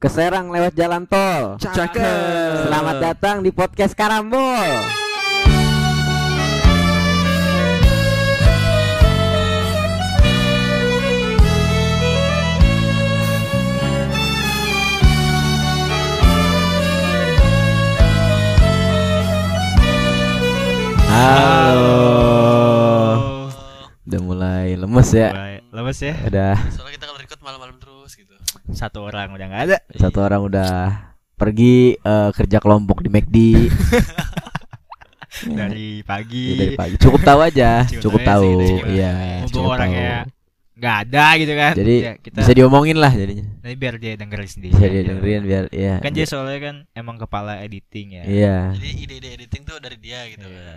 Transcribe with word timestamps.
ke 0.00 0.08
Serang 0.08 0.48
lewat 0.48 0.72
jalan 0.72 1.04
tol. 1.04 1.60
Cakep. 1.60 1.92
Selamat 2.64 2.96
datang 3.04 3.44
di 3.44 3.52
podcast 3.52 3.92
Karambol. 3.92 4.64
Halo. 21.12 21.92
Udah 24.08 24.20
mulai 24.24 24.80
lemes 24.80 25.12
ya. 25.12 25.60
Lemes 25.68 26.00
ya. 26.00 26.16
Udah 26.24 26.56
Soalnya 26.72 26.96
kita 26.96 27.04
kalau 27.04 27.20
record 27.20 27.40
malam-malam 27.44 27.76
terus 27.76 28.16
gitu. 28.16 28.32
Satu 28.72 29.02
orang 29.02 29.30
udah 29.30 29.46
nggak 29.46 29.64
ada. 29.64 29.78
satu 29.92 30.18
orang 30.20 30.40
udah 30.42 30.70
pergi 31.32 31.74
eh, 31.94 32.30
kerja 32.30 32.58
kelompok 32.58 33.00
di 33.00 33.08
McD. 33.08 33.36
Dari 35.40 36.02
pagi. 36.02 36.44
Ya, 36.52 36.56
dari 36.60 36.74
pagi. 36.74 36.94
Cukup 36.98 37.22
tahu 37.22 37.40
aja, 37.40 37.70
Cukup 37.86 38.02
cukup 38.02 38.20
tahu 38.20 38.44
gitu. 38.50 38.66
Iya, 38.88 39.12
cukup 39.46 39.72
orangnya 39.72 40.10
tahu. 40.26 40.38
nggak 40.76 40.96
ada 40.98 41.24
gitu 41.36 41.52
kan. 41.54 41.72
Jadi 41.72 41.96
Ya, 41.98 42.12
kita 42.18 42.36
bisa 42.40 42.52
diomongin 42.52 42.96
lah 42.96 43.12
jadinya. 43.12 43.46
Nanti 43.60 43.76
biar 43.78 43.94
dia 43.96 44.12
dengerin 44.16 44.50
sendiri. 44.50 44.72
Bisa 44.74 44.86
dia 44.86 45.02
dengerin 45.06 45.42
biar 45.44 45.64
ya. 45.70 45.94
Kan 46.00 46.12
dia 46.12 46.26
soalnya 46.26 46.58
kan 46.58 46.74
emang 46.92 47.16
kepala 47.16 47.62
editing 47.62 48.08
ya. 48.12 48.24
Iya, 48.26 48.56
Jadi 48.74 48.88
ide-ide 48.98 49.28
editing 49.34 49.62
tuh 49.62 49.76
dari 49.78 49.96
dia 49.96 50.24
gitu. 50.26 50.44
Iya. 50.44 50.76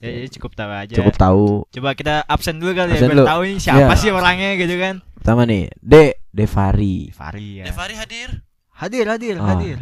Ya, 0.00 0.08
jadi 0.10 0.28
cukup 0.32 0.52
tahu 0.54 0.70
aja. 0.72 0.94
cukup 0.96 1.14
tahu. 1.14 1.44
Coba 1.70 1.90
kita 1.92 2.14
absen 2.24 2.56
dulu 2.56 2.72
kali 2.72 2.92
Absen 2.92 2.98
ya 2.98 3.08
biar 3.08 3.18
dulu. 3.18 3.28
tahu 3.28 3.40
ini 3.44 3.56
siapa 3.58 3.78
Iya. 3.86 3.96
sih 3.96 4.10
orangnya 4.10 4.50
gitu 4.56 4.74
kan. 4.76 4.94
Pertama 5.20 5.44
nih, 5.44 5.68
De 5.76 6.16
Devari. 6.32 7.12
Fari 7.12 7.60
ya. 7.60 7.64
Devari 7.68 7.94
hadir. 7.94 8.30
Hadir, 8.72 9.04
hadir, 9.04 9.36
Oh. 9.36 9.44
hadir. 9.44 9.76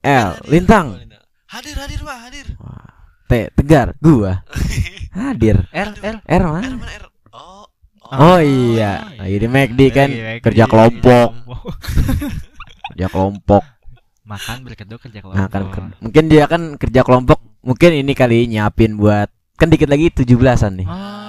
L 0.00 0.36
Hadir. 0.36 0.44
Lintang. 0.46 0.86
Oh. 0.92 1.00
Hadir, 1.48 1.76
hadir, 1.76 1.98
Pak, 1.98 2.18
hadir. 2.20 2.46
T 3.24 3.32
Tegar. 3.56 3.88
Gua. 3.96 4.44
Hadir. 5.16 5.64
R, 5.66 5.90
R. 5.96 6.16
R 6.18 6.18
R 6.22 6.42
mana? 6.44 6.68
mana 6.70 6.92
R? 6.92 7.04
Oh. 7.32 7.64
Oh 8.10 8.38
iya, 8.38 9.06
lagi 9.16 9.38
di 9.38 9.46
McD 9.46 9.80
kan 9.88 10.10
Lagi 10.10 10.42
kerja 10.42 10.64
kelompok, 10.66 11.30
kerja 12.90 13.06
kelompok. 13.06 13.62
Makan 14.22 14.56
berkedok 14.62 14.98
kerja 15.00 15.18
kelompok. 15.20 15.38
Nah, 15.38 15.46
kan 15.46 15.62
ker- 15.70 15.94
mungkin 15.98 16.24
dia 16.26 16.44
kan 16.46 16.74
kerja 16.74 17.00
kelompok, 17.02 17.38
mungkin 17.62 17.90
ini 17.96 18.10
kali 18.12 18.46
nyiapin 18.46 18.94
buat 18.94 19.30
kan 19.54 19.66
dikit 19.66 19.86
lagi 19.86 20.10
17-an 20.10 20.72
nih. 20.74 20.86
Tuh 20.86 21.19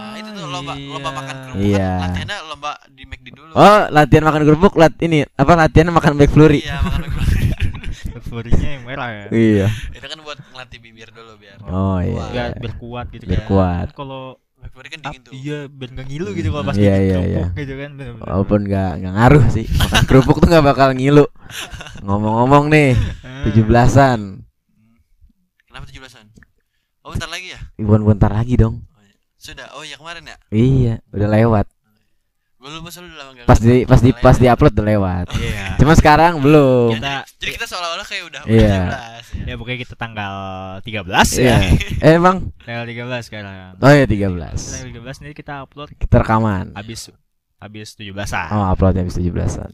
lomba 0.51 0.73
lomba 0.75 1.09
makan 1.13 1.35
kerupuk 1.41 1.63
Iya. 1.63 1.89
kan 1.89 2.01
latihannya 2.05 2.37
lomba 2.45 2.71
di 2.87 3.03
McD 3.03 3.27
dulu. 3.31 3.51
Oh, 3.53 3.79
latihan 3.89 4.23
makan 4.23 4.41
kerupuk, 4.43 4.73
lat 4.75 4.93
ini 4.99 5.17
apa 5.25 5.51
latihan 5.55 5.87
makan 5.89 6.13
McFlurry. 6.13 6.61
Iya, 6.61 6.77
makan 6.79 7.01
McFlurry. 7.01 7.47
Furinya 8.31 8.69
yang 8.69 8.83
merah 8.85 9.09
ya. 9.09 9.25
Iya. 9.29 9.67
itu 9.91 10.05
kan 10.05 10.19
buat 10.21 10.37
ngelatih 10.41 10.79
bibir 10.79 11.09
dulu 11.09 11.35
biar. 11.35 11.57
Oh 11.65 11.99
iya. 11.99 12.23
Biar, 12.27 12.49
biar 12.57 12.73
kuat 12.77 13.05
gitu 13.09 13.23
Biar 13.25 13.41
kan. 13.41 13.47
kuat. 13.49 13.87
Kan 13.87 13.97
Kalau 13.97 14.23
McFlurry 14.55 14.89
kan 14.89 14.99
dingin 15.01 15.21
tuh. 15.21 15.31
iya 15.33 15.57
biar 15.65 15.89
nggak 15.91 16.07
ngilu 16.07 16.29
gitu 16.31 16.47
kalau 16.49 16.63
pas 16.63 16.75
Iya, 16.75 16.95
iya, 16.97 17.17
kerupuk 17.17 17.27
iya. 17.27 17.45
gitu 17.57 17.73
kan 17.75 17.89
bener-bener. 17.93 18.23
Walaupun 18.23 18.59
nggak 18.63 18.91
nggak 18.97 19.13
ngaruh 19.13 19.43
sih. 19.49 19.65
Makan 19.67 20.03
kerupuk 20.05 20.35
tuh 20.37 20.47
nggak 20.47 20.65
bakal 20.65 20.89
ngilu. 20.93 21.25
Ngomong-ngomong 21.99 22.63
nih, 22.69 22.89
Ah. 23.21 23.43
17-an. 23.43 24.19
Kenapa 25.65 25.85
17-an? 25.85 26.25
Oh, 27.01 27.09
bentar 27.09 27.27
lagi 27.27 27.47
ya? 27.49 27.59
Ibuan 27.75 28.01
bentar 28.01 28.29
lagi 28.29 28.53
dong. 28.55 28.85
Sudah. 29.41 29.73
Oh, 29.73 29.81
ya 29.81 29.97
kemarin 29.97 30.21
ya? 30.23 30.37
Iya, 30.47 30.93
udah 31.09 31.29
lewat. 31.31 31.65
Belum 32.55 32.85
masa 32.85 33.01
udah 33.01 33.17
lama 33.17 33.31
enggak. 33.33 33.49
Pas 33.49 33.57
di 33.57 33.89
pas 33.89 33.97
di 33.97 34.11
pas 34.13 34.37
di 34.37 34.45
upload 34.45 34.77
udah 34.77 34.85
lewat. 34.85 35.25
Iya. 35.33 35.81
Cuma 35.81 35.97
sekarang 35.97 36.37
belum. 36.37 36.93
Kita 36.93 37.25
Jadi 37.41 37.51
kita 37.57 37.65
seolah-olah 37.65 38.05
kayak 38.05 38.23
udah 38.29 38.41
Iya. 38.45 38.77
17 39.33 39.49
ya 39.49 39.53
pokoknya 39.57 39.79
kita 39.81 39.95
tanggal 39.97 40.33
13 40.79 41.27
Iya. 41.41 41.57
ya. 41.57 41.57
Eh, 42.05 42.17
Bang. 42.21 42.53
Tanggal 42.61 42.85
13 42.85 43.23
sekarang. 43.25 43.53
Oh 43.73 43.89
ya 43.89 44.05
Tanggal 44.05 44.53
13. 44.53 44.93
13 44.93 45.21
ini 45.25 45.33
kita 45.33 45.53
upload 45.65 45.89
Kita 45.97 46.15
rekaman. 46.21 46.77
habis 46.77 47.09
habis 47.57 47.87
17-an. 47.93 48.47
Oh, 48.53 48.65
uploadnya 48.69 49.01
habis 49.01 49.17
17-an. 49.17 49.73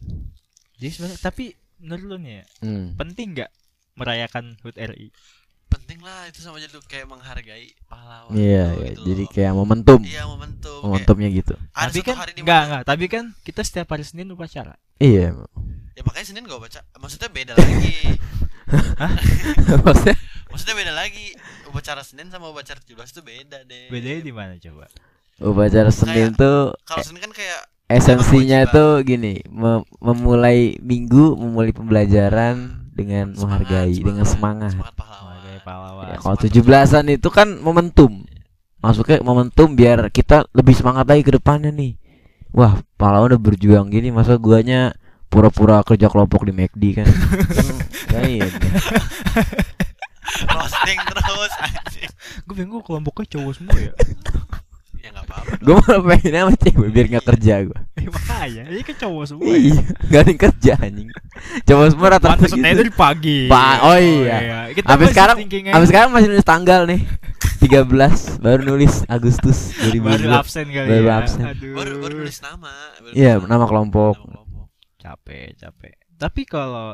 Jadi 0.79 0.87
sebenarnya 0.87 1.19
tapi 1.19 1.51
menurut 1.77 2.03
lu 2.05 2.15
nih 2.17 2.33
ya, 2.33 2.43
Hmm. 2.63 2.95
penting 2.95 3.35
nggak 3.35 3.51
merayakan 3.95 4.55
HUT 4.63 4.79
RI? 4.79 5.11
Penting 5.67 5.99
lah 5.99 6.27
itu 6.27 6.39
sama 6.39 6.57
aja 6.57 6.67
tuh 6.67 6.79
kayak 6.83 7.05
menghargai 7.05 7.75
pahlawan. 7.85 8.31
Iya, 8.31 8.65
lo 8.71 8.79
iya. 8.79 8.89
gitu 8.95 9.01
jadi 9.03 9.23
loh. 9.23 9.31
kayak 9.35 9.53
momentum. 9.53 9.99
Iya, 10.03 10.23
momentum. 10.25 10.79
Kayak 10.79 10.85
Momentumnya 10.87 11.29
gitu. 11.31 11.53
ada 11.71 11.89
tapi 11.91 11.99
kan 12.01 12.15
enggak 12.35 12.61
enggak, 12.67 12.83
tapi 12.87 13.05
kan 13.07 13.23
kita 13.43 13.61
setiap 13.63 13.87
hari 13.91 14.03
Senin 14.07 14.31
upacara. 14.31 14.79
Iya. 14.97 15.35
Ya 15.93 16.01
makanya 16.05 16.25
Senin 16.29 16.45
gak 16.45 16.61
baca. 16.61 16.79
Maksudnya 16.97 17.29
beda 17.29 17.53
lagi. 17.57 17.95
Maksudnya 19.85 20.15
Maksudnya 20.47 20.75
beda 20.75 20.93
lagi. 20.95 21.27
Upacara 21.67 22.01
Senin 22.01 22.31
sama 22.31 22.49
upacara 22.49 22.79
17 22.79 22.95
itu 22.97 23.21
beda 23.21 23.57
deh. 23.67 23.91
Bedanya 23.91 24.21
di 24.23 24.33
mana 24.33 24.53
coba? 24.57 24.87
upacara 25.37 25.93
Senin 25.93 26.33
Kayak- 26.33 26.39
tuh 26.41 26.59
Kalau 26.81 27.03
Senin 27.05 27.21
kan 27.21 27.29
kayak 27.29 27.61
esensinya 27.87 28.65
tuh 28.67 28.99
gini, 29.05 29.45
mem- 29.47 29.85
memulai 30.01 30.75
minggu, 30.81 31.37
memulai 31.37 31.71
pembelajaran 31.71 32.73
dengan 32.91 33.31
menghargai, 33.31 33.93
dengan 34.01 34.25
semangat. 34.25 34.73
Semangat 34.73 34.95
pahlawan. 34.97 35.36
Pahlawan. 35.67 36.07
Ya, 36.07 36.17
kalau 36.23 36.37
17-an 36.39 37.05
itu 37.11 37.27
kan 37.27 37.59
momentum. 37.59 38.23
Masuknya 38.79 39.19
momentum 39.19 39.75
biar 39.75 40.07
kita 40.15 40.47
lebih 40.55 40.71
semangat 40.71 41.03
lagi 41.11 41.27
ke 41.27 41.35
depannya 41.35 41.75
nih. 41.75 41.99
Wah, 42.55 42.79
pahlawan 42.95 43.35
udah 43.35 43.41
berjuang 43.41 43.91
gini, 43.91 44.15
masa 44.15 44.39
guanya 44.39 44.95
pura-pura 45.27 45.83
kerja 45.83 46.07
kelompok 46.07 46.47
di 46.47 46.55
McD 46.55 47.03
kan. 47.03 47.07
kan 48.07 48.23
ini. 48.31 48.47
Roasting 50.47 50.99
terus 51.03 51.53
anjing. 51.59 52.11
Gue 52.47 52.55
bingung 52.63 52.79
kelompoknya 52.79 53.35
cowok 53.35 53.51
semua 53.59 53.75
ya. 53.75 53.91
Ya 55.07 55.09
enggak 55.09 55.25
apa-apa. 55.25 55.51
Gue 55.57 55.75
malah 55.77 56.01
pengen 56.05 56.33
sama 56.33 56.53
cewek 56.53 56.89
biar 56.89 57.05
gak 57.09 57.25
kerja 57.25 57.53
gue. 57.63 57.79
Eh, 57.95 58.07
makanya, 58.13 58.63
ini 58.67 58.81
kan 58.83 58.95
cowok 58.97 59.23
semua. 59.25 59.47
ya. 59.47 59.55
Iya, 59.57 59.81
gak 60.05 60.19
ada 60.19 60.27
yang 60.27 60.41
kerja 60.41 60.73
anjing. 60.77 61.09
Coba 61.63 61.83
semua 61.87 62.07
rata-rata 62.09 62.43
gitu. 62.43 62.55
gitu. 62.55 62.75
dari 62.75 62.91
pagi. 62.91 63.39
Pa- 63.47 63.79
oh 63.83 63.95
iya. 63.95 64.37
Kita 64.69 64.85
Sampai 64.85 64.99
masih 65.01 65.13
sekarang, 65.13 65.35
thinkingnya 65.39 65.71
sampai 65.71 65.87
sekarang 65.87 66.09
masih 66.11 66.27
nulis 66.27 66.43
tanggal 66.45 66.81
nih. 66.83 67.01
13 67.57 68.37
baru 68.37 68.61
nulis 68.63 68.93
Agustus 69.07 69.73
baru 69.73 70.29
2022. 70.29 70.29
absen 70.35 70.65
kali 70.67 70.87
Baru 70.89 71.03
ya. 71.03 71.15
absen. 71.17 71.41
Aduh. 71.43 71.73
Baru 71.73 71.91
baru 71.99 72.13
nulis 72.19 72.37
nama. 72.39 72.73
baru 72.97 73.13
Iya, 73.13 73.31
nulis 73.37 73.47
nama 73.47 73.65
kelompok. 73.65 74.13
Nama 74.15 74.27
kelompok. 74.29 74.65
Capek, 74.97 75.47
capek. 75.57 75.93
Tapi 76.13 76.41
kalau 76.43 76.87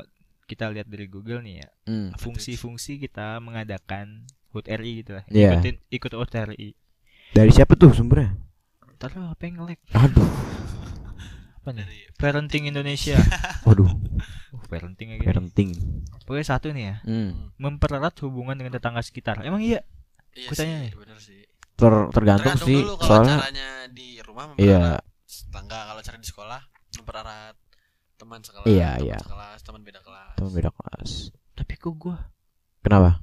kita 0.43 0.67
lihat 0.69 0.85
dari 0.85 1.07
Google 1.07 1.41
nih 1.41 1.55
ya, 1.57 1.69
Hmm. 1.83 2.09
fungsi-fungsi 2.15 2.95
kita 2.97 3.39
mengadakan 3.39 4.23
HUT 4.49 4.65
RI 4.65 5.01
gitu 5.01 5.11
lah. 5.13 5.25
Iya. 5.27 5.51
Ikutin 5.51 5.75
ikut 5.89 6.11
HUT 6.13 6.31
RI. 6.47 6.69
Dari 7.33 7.49
siapa 7.49 7.73
tuh 7.73 7.91
sumbernya? 7.91 8.37
Ntar 8.95 9.09
lu 9.13 9.25
apa 9.25 9.41
yang 9.41 9.59
nge-lag? 9.59 9.79
Aduh, 9.91 10.23
Apa 11.59 11.69
nih? 11.71 11.81
Dari 11.81 11.97
Parenting 12.13 12.63
Indonesia. 12.65 13.17
waduh, 13.67 13.87
uh, 13.87 14.63
parenting 14.69 15.11
lagi. 15.11 15.23
parenting. 15.23 15.69
Pokoknya 16.23 16.45
satu 16.47 16.71
nih 16.71 16.83
ya, 16.85 16.95
Hmm. 17.03 17.51
mempererat 17.57 18.15
hubungan 18.21 18.55
dengan 18.55 18.71
tetangga 18.71 19.01
sekitar. 19.01 19.41
Emang 19.41 19.59
iya? 19.59 19.83
Iya 20.31 20.47
Gua 20.47 20.55
tanya 20.55 20.71
sih, 20.71 20.81
nih. 20.81 20.91
bener 20.95 21.17
sih. 21.19 21.41
Ter 21.73 21.93
tergantung, 22.11 22.53
sih, 22.59 22.79
dulu 22.79 22.95
kalau 22.95 23.07
soalnya 23.09 23.35
caranya 23.39 23.67
di 23.89 24.07
rumah 24.21 24.43
iya, 24.55 24.79
mempererat 24.93 25.03
tetangga, 25.25 25.79
kalau 25.83 26.01
cara 26.01 26.17
di 26.17 26.27
sekolah 26.27 26.61
mempererat 26.93 27.55
teman 28.15 28.39
sekelas, 28.39 28.65
Iya, 28.65 28.89
teman 28.93 29.03
iya. 29.03 29.17
sekelas, 29.19 29.57
teman 29.59 29.81
beda 29.81 29.99
kelas. 29.99 30.33
teman 30.37 30.51
beda 30.53 30.69
kelas. 30.71 31.11
Tapi 31.53 31.73
kok 31.75 31.93
gua 31.93 32.17
Kenapa? 32.79 33.19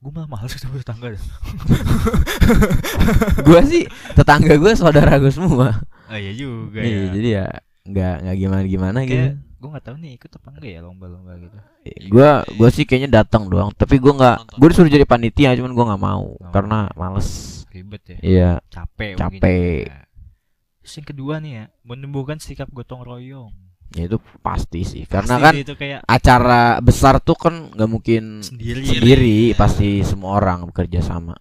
Gua 0.00 0.10
malah 0.16 0.28
males 0.30 0.52
ketemu 0.52 0.80
tetangga 0.80 1.12
dah. 1.12 1.24
gua 3.46 3.60
sih 3.64 3.84
tetangga 4.16 4.54
gua 4.56 4.72
saudara 4.72 5.20
gua 5.20 5.32
semua. 5.32 5.68
Oh 6.10 6.18
iya 6.18 6.32
juga 6.34 6.80
Iya, 6.80 6.98
ya. 7.06 7.10
jadi 7.12 7.28
ya 7.30 7.46
nggak 7.80 8.14
nggak 8.24 8.36
gimana 8.36 8.60
gimana 8.64 8.98
gitu. 9.04 9.28
Gua 9.60 9.68
nggak 9.76 9.84
tahu 9.84 9.96
nih 10.00 10.12
ikut 10.16 10.30
apa 10.32 10.46
enggak 10.50 10.70
ya 10.72 10.80
lomba-lomba 10.80 11.32
gitu. 11.36 11.56
Gua 12.08 12.30
gua 12.56 12.68
sih 12.68 12.84
kayaknya 12.84 13.20
datang 13.20 13.46
doang, 13.46 13.68
tapi 13.72 14.00
gua 14.00 14.12
nggak, 14.16 14.36
gua 14.56 14.68
disuruh 14.68 14.88
jadi 14.88 15.04
panitia, 15.04 15.52
cuman 15.56 15.72
gua 15.72 15.84
nggak 15.92 16.02
mau 16.02 16.32
Nggak 16.36 16.52
karena 16.52 16.78
males. 16.96 17.28
Ribet 17.70 18.02
ya. 18.02 18.18
Iya, 18.20 18.50
Capek 18.66 19.14
Capek. 19.14 19.30
mungkin 19.38 19.84
juga. 19.86 19.98
Terus 20.80 20.94
yang 20.96 21.06
kedua 21.06 21.34
nih 21.38 21.52
ya, 21.54 21.64
menumbuhkan 21.84 22.38
sikap 22.40 22.66
gotong 22.72 23.04
royong. 23.04 23.52
Ya 23.90 24.06
itu 24.06 24.18
pasti 24.38 24.80
sih, 24.82 25.02
karena 25.04 25.34
Pasti 25.34 25.44
kan 25.44 25.54
itu 25.56 25.74
kayak 25.74 26.00
acara 26.04 26.62
besar 26.78 27.18
tuh 27.18 27.34
kan 27.34 27.70
nggak 27.70 27.90
mungkin 27.90 28.38
sendiri, 28.40 28.82
sendiri, 28.82 29.38
Iya. 29.50 29.56
pasti 29.56 30.02
semua 30.02 30.34
orang 30.34 30.66
bekerja 30.66 31.00
sama. 31.00 31.34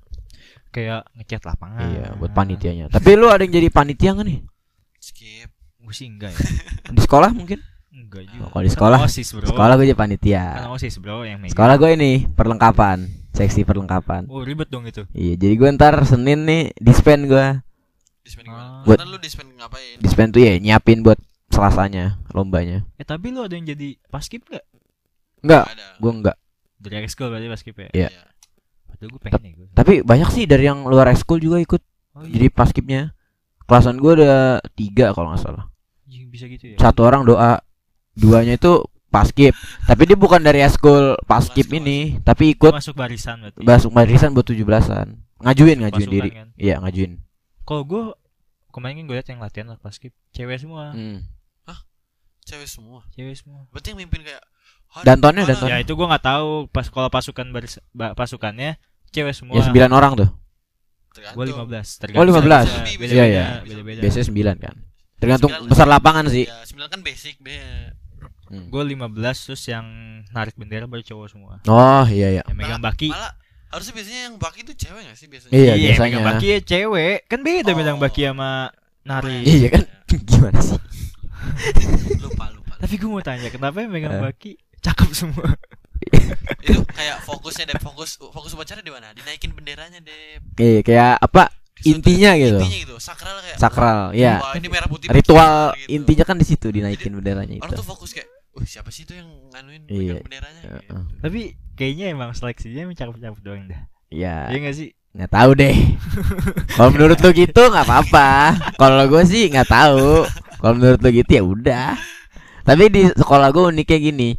kayak 0.69 1.01
ngecat 1.17 1.41
lapangan. 1.43 1.81
Iya, 1.81 2.05
buat 2.15 2.29
panitianya. 2.29 2.85
Tapi 2.89 3.17
lu 3.17 3.25
ada 3.25 3.41
yang 3.41 3.49
jadi 3.51 3.69
panitia 3.69 4.13
nggak 4.13 4.27
nih? 4.27 4.39
Skip. 4.99 5.49
Gue 5.79 5.93
sih 5.95 6.05
enggak 6.05 6.29
ya. 6.29 6.37
Di 6.93 7.01
sekolah 7.01 7.33
mungkin? 7.33 7.57
Enggak 7.89 8.29
juga. 8.29 8.43
Oh, 8.45 8.49
kalau 8.51 8.61
di 8.61 8.69
sekolah- 8.69 8.99
Kan 9.01 9.09
OSIS, 9.09 9.29
Bro. 9.33 9.49
Sekolah 9.49 9.73
gue 9.73 9.85
jadi 9.85 9.97
Kan 9.97 10.01
panitia. 10.05 10.43
OSIS, 10.69 10.95
Bro, 10.97 11.25
yang 11.25 11.41
megang. 11.41 11.57
Sekolah 11.57 11.73
gue 11.73 11.89
ini 11.91 12.11
perlengkapan, 12.29 12.97
seksi 13.31 13.65
perlengkapan. 13.65 14.29
Oh, 14.29 14.45
ribet 14.45 14.69
dong 14.69 14.85
itu. 14.85 15.09
Iya, 15.09 15.33
jadi 15.35 15.53
gue 15.55 15.69
ntar 15.73 15.97
Senin 16.05 16.45
nih 16.45 16.69
dispen 16.77 17.25
gue. 17.25 17.45
Dispen 18.21 18.45
gimana? 18.45 18.61
Ah. 18.61 18.85
Buat- 18.85 19.01
Karena 19.01 19.09
lu 19.09 19.17
dispen 19.17 19.47
ngapain? 19.51 19.97
Dispen 19.97 20.29
tuh 20.29 20.39
ya 20.39 20.53
nyiapin 20.55 21.01
buat 21.01 21.17
Selasanya 21.59 22.05
lombanya. 22.31 22.87
Eh 22.95 23.03
tapi 23.03 23.29
lu 23.29 23.41
ada 23.41 23.51
yang 23.51 23.67
jadi 23.67 23.99
paskib 24.07 24.47
nggak? 24.47 24.65
Enggak, 25.39 25.63
ada 25.67 25.85
gua 25.97 26.11
enggak. 26.13 26.37
Dari 26.75 26.95
ekskul 27.01 27.27
berarti 27.27 27.47
paskib 27.49 27.75
ya? 27.77 27.89
Iya. 27.93 28.09
Padahal 28.87 29.09
gue 29.09 29.21
pengen 29.21 29.41
ya 29.41 29.51
gue. 29.53 29.67
Tapi 29.73 29.93
banyak 30.01 30.29
sih 30.29 30.43
dari 30.43 30.63
yang 30.63 30.83
luar 30.83 31.07
ekskul 31.07 31.37
juga 31.37 31.59
ikut. 31.59 31.81
Oh 32.15 32.23
iya. 32.23 32.31
Jadi 32.33 32.47
paskibnya. 32.49 33.01
Kelasan 33.63 33.99
gua 33.99 34.11
ada 34.15 34.33
tiga 34.73 35.11
kalau 35.11 35.29
nggak 35.29 35.43
salah. 35.43 35.67
Bisa 36.07 36.45
gitu 36.45 36.73
ya? 36.73 36.77
Satu 36.77 37.03
orang 37.03 37.21
doa, 37.21 37.59
duanya 38.13 38.53
itu 38.53 38.79
paskib. 39.07 39.53
Tapi 39.83 40.01
dia 40.05 40.15
bukan 40.15 40.39
dari 40.39 40.61
ekskul 40.61 41.17
paskib 41.23 41.65
Masuk, 41.65 41.79
ini, 41.79 41.99
tapi 42.19 42.45
Lu 42.47 42.55
ikut 42.55 42.73
masuk 42.73 42.93
barisan 42.93 43.41
berarti. 43.41 43.59
masuk 43.59 43.91
barisan 43.91 44.29
buat 44.31 44.45
17-an. 44.45 45.07
Ngajuin, 45.39 45.77
ngajuin 45.79 46.05
Pasukan 46.05 46.13
diri. 46.13 46.29
kan? 46.31 46.47
Iya, 46.53 46.75
ngajuin. 46.79 47.11
Kalau 47.63 47.81
gue 47.83 48.03
kemarin 48.69 48.95
kan 48.95 49.05
gue 49.05 49.15
liat 49.15 49.27
yang 49.27 49.39
latihan 49.39 49.67
lah 49.67 49.77
paskib 49.77 50.13
cewek 50.29 50.57
semua, 50.57 50.93
Hmm. 50.93 51.25
Cewek 52.41 52.65
semua 52.65 53.03
cewek 53.11 53.35
semua. 53.35 53.67
berarti 53.69 53.91
yang 53.91 53.99
mimpin 53.99 54.21
kayak 54.21 54.41
"Aduh, 54.91 55.03
Dantonnya, 55.03 55.43
gimana?" 55.43 55.53
dantonnya. 55.53 55.73
Ya 55.73 55.77
itu 55.79 55.93
gue 55.93 56.07
nggak 56.07 56.23
tahu 56.23 56.49
pas 56.67 56.85
kalau 56.87 57.07
pasukan 57.07 57.45
baris 57.49 57.77
ba- 57.91 58.13
pasukannya 58.13 58.77
cewek 59.09 59.33
semua. 59.33 59.55
Ya 59.55 59.63
9 59.63 59.89
orang 59.89 60.13
tuh. 60.15 60.29
Tergantung. 61.09 61.35
Gue 61.35 61.45
15. 61.47 61.87
Oh, 62.13 62.23
15. 62.23 62.69
Beda, 62.95 63.11
Iya, 63.11 63.25
iya. 63.25 63.45
Biasanya 63.97 64.25
9 64.25 64.57
kan. 64.57 64.75
Tergantung 65.17 65.51
Sembilan- 65.51 65.69
besar 65.69 65.87
lapangan 65.87 66.25
sih. 66.27 66.45
ya 66.45 66.63
sembilan 66.63 66.87
kan 66.87 67.01
basic 67.01 67.37
be 67.39 67.57
Hmm. 68.47 68.65
Gue 68.67 68.81
15 68.83 69.13
terus 69.45 69.61
yang 69.63 69.85
narik 70.27 70.57
bendera 70.57 70.85
baru 70.85 71.05
cowok 71.05 71.27
semua. 71.27 71.53
Oh, 71.65 72.01
iya 72.07 72.33
iya. 72.33 72.43
Yang 72.43 72.57
megang 72.57 72.81
baki. 72.81 73.13
malah 73.13 73.37
harusnya 73.69 73.93
biasanya 73.93 74.21
yang 74.25 74.35
baki 74.35 74.59
itu 74.65 74.73
cewek 74.75 75.01
gak 75.05 75.13
sih 75.13 75.27
biasanya 75.29 75.51
Iya, 75.53 75.65
yang 75.67 75.77
biasanya. 75.85 76.01
megang 76.09 76.25
baki 76.25 76.45
ya 76.47 76.59
cewek. 76.59 77.17
Kan 77.25 77.39
beda 77.41 77.69
Oh. 77.69 77.75
megang 77.77 77.97
baki 77.97 78.21
sama 78.25 78.73
nari. 79.03 79.45
Iya 79.45 79.67
kan? 79.69 79.83
Gimana 80.25 80.59
sih? 80.59 80.81
lupa 82.23 82.45
lupa 82.49 82.73
Tapi 82.77 82.95
gue 82.95 83.09
mau 83.09 83.19
tanya, 83.19 83.47
kenapa 83.47 83.77
yang 83.77 83.89
megang 83.89 84.13
Eh. 84.13 84.21
baki 84.21 84.51
cakep 84.79 85.09
semua? 85.11 85.49
itu 86.61 86.79
kayak 86.87 87.21
fokusnya 87.21 87.63
deh 87.67 87.77
fokus 87.77 88.15
fokus 88.15 88.51
upacara 88.51 88.79
di 88.79 88.87
mana 88.87 89.11
dinaikin 89.11 89.51
benderanya 89.51 89.99
deh 89.99 90.39
Iya, 90.55 90.79
kayak 90.81 91.13
apa? 91.19 91.51
Intinya 91.81 92.35
gitu. 92.35 92.55
intinya 92.55 92.77
gitu 92.77 92.95
sakral 92.97 93.39
kayak 93.39 93.55
Sakral, 93.55 94.11
ya. 94.11 94.39
wah 94.39 94.51
ini 94.53 94.67
merah 94.67 94.87
putih 94.87 95.07
Ritual 95.07 95.71
putih, 95.71 95.79
gitu. 95.81 95.91
intinya 95.93 96.23
kan 96.25 96.35
di 96.35 96.45
situ 96.45 96.67
dinaikin 96.69 97.11
benderanya 97.13 97.55
orang 97.57 97.71
itu. 97.71 97.79
tuh 97.79 97.87
fokus 97.87 98.11
kayak 98.11 98.27
siapa 98.61 98.89
sih 98.89 99.03
itu 99.03 99.15
yang 99.15 99.27
nganuin 99.49 99.87
Iya. 99.87 100.19
benderanya 100.19 100.59
gitu. 100.59 100.95
Tapi 101.19 101.39
kayaknya 101.73 102.05
emang 102.09 102.31
seleksinya 102.31 102.83
emang 102.83 102.95
cakep-cakep 102.95 103.39
doang 103.39 103.63
dah. 103.65 103.81
Ya, 104.09 104.47
Iya 104.47 104.57
gak 104.61 104.75
sih? 104.75 104.89
Nggak 105.19 105.35
tahu 105.35 105.51
deh. 105.59 105.75
Kalau 106.79 106.89
menurut 106.95 107.19
lu 107.19 107.29
gitu 107.35 107.61
nggak 107.67 107.83
apa-apa. 107.83 108.29
Kalau 108.79 109.03
gue 109.11 109.23
sih 109.27 109.51
nggak 109.51 109.67
tahu. 109.67 110.23
Kalau 110.63 110.73
menurut 110.79 110.99
lu 111.03 111.09
gitu 111.11 111.31
ya 111.35 111.43
udah. 111.43 111.89
Tapi 112.63 112.83
di 112.87 113.01
sekolah 113.11 113.51
gue 113.51 113.67
uniknya 113.67 113.99
gini. 113.99 114.29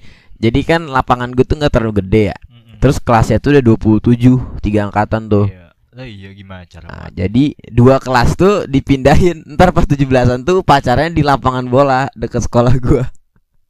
Jadi 0.40 0.60
kan 0.64 0.88
lapangan 0.88 1.36
gue 1.36 1.44
tuh 1.44 1.60
nggak 1.60 1.68
terlalu 1.68 2.00
gede 2.00 2.32
ya. 2.32 2.38
Terus 2.80 2.96
kelasnya 2.96 3.44
tuh 3.44 3.60
udah 3.60 3.64
27, 4.00 4.64
tiga 4.64 4.88
angkatan 4.88 5.28
tuh. 5.28 5.52
Iya. 5.52 5.68
Lah 5.90 6.06
iya 6.08 6.30
gimana 6.32 6.64
cara? 6.64 6.86
Nah, 6.88 7.08
jadi 7.12 7.52
dua 7.68 8.00
kelas 8.00 8.40
tuh 8.40 8.64
dipindahin. 8.64 9.44
Ntar 9.52 9.76
pas 9.76 9.84
17-an 9.84 10.48
tuh 10.48 10.64
pacarnya 10.64 11.12
di 11.12 11.20
lapangan 11.20 11.68
bola 11.68 12.08
deket 12.16 12.48
sekolah 12.48 12.72
gua. 12.80 13.04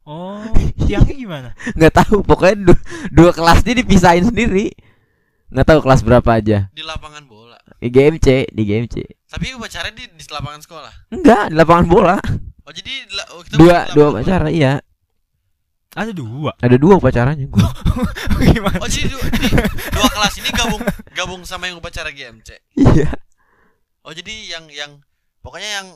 Oh, 0.07 0.47
tiangnya 0.87 1.11
gimana? 1.11 1.49
nggak 1.77 1.91
tahu, 1.91 2.23
pokoknya 2.23 2.71
du- 2.71 2.85
dua 3.11 3.35
kelas 3.35 3.67
ini 3.67 3.83
dipisahin 3.83 4.25
sendiri. 4.31 4.71
Nggak 5.51 5.67
tahu 5.67 5.79
kelas 5.81 6.01
berapa 6.01 6.29
aja. 6.31 6.57
di 6.71 6.81
lapangan 6.81 7.23
bola 7.23 7.59
Di 7.77 7.87
GMC, 7.87 8.49
di 8.49 8.63
GMC. 8.63 8.95
tapi 9.27 9.51
upacara 9.51 9.89
di 9.89 10.07
di 10.07 10.23
lapangan 10.25 10.61
sekolah 10.61 10.93
Enggak, 11.09 11.43
di 11.47 11.55
lapangan 11.55 11.85
bola. 11.85 12.17
oh 12.61 12.71
jadi 12.71 12.93
di 13.03 13.15
oh, 13.29 13.41
kita 13.43 13.55
Dua, 13.55 13.77
di 13.83 13.91
dua 13.91 14.05
lapangan 14.05 14.11
upacara, 14.17 14.47
iya. 14.49 14.73
Ada 15.91 16.15
dua. 16.15 16.55
Ada 16.55 16.75
dua 16.77 16.93
upacaranya 16.95 17.45
gua. 17.45 17.67
gimana? 18.47 18.79
bola. 18.79 18.79
oh 18.79 18.89
jadi 18.89 19.07
dua, 19.07 19.23
jadi 19.27 19.47
dua 19.91 20.07
kelas 20.09 20.33
ini 20.37 20.49
gabung 20.51 20.81
gabung 21.11 21.41
sama 21.43 21.67
yang 21.67 21.77
upacara 21.77 22.09
GMC 22.09 22.49
Iya. 22.79 23.11
oh 24.01 24.13
jadi 24.15 24.33
yang 24.49 24.65
yang 24.67 24.91
pokoknya 25.41 25.69
yang 25.73 25.87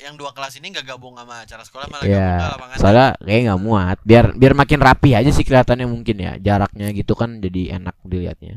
yang 0.00 0.14
dua 0.16 0.32
kelas 0.32 0.56
ini 0.56 0.72
nggak 0.72 0.88
gabung 0.88 1.14
sama 1.14 1.44
acara 1.44 1.62
sekolah 1.62 1.86
malah 1.86 2.02
gabung 2.02 2.16
ke 2.16 2.40
Iya. 2.40 2.48
lapangan 2.48 2.76
Soalnya 2.80 3.08
kayak 3.20 3.40
nggak 3.44 3.60
muat. 3.60 3.98
Biar 4.02 4.24
biar 4.32 4.52
makin 4.52 4.80
rapi 4.80 5.10
aja 5.12 5.28
sih 5.28 5.44
kelihatannya 5.44 5.86
mungkin 5.86 6.16
ya. 6.16 6.32
Jaraknya 6.38 6.88
gitu 6.90 7.12
kan 7.12 7.38
jadi 7.38 7.76
enak 7.76 7.94
dilihatnya. 8.02 8.56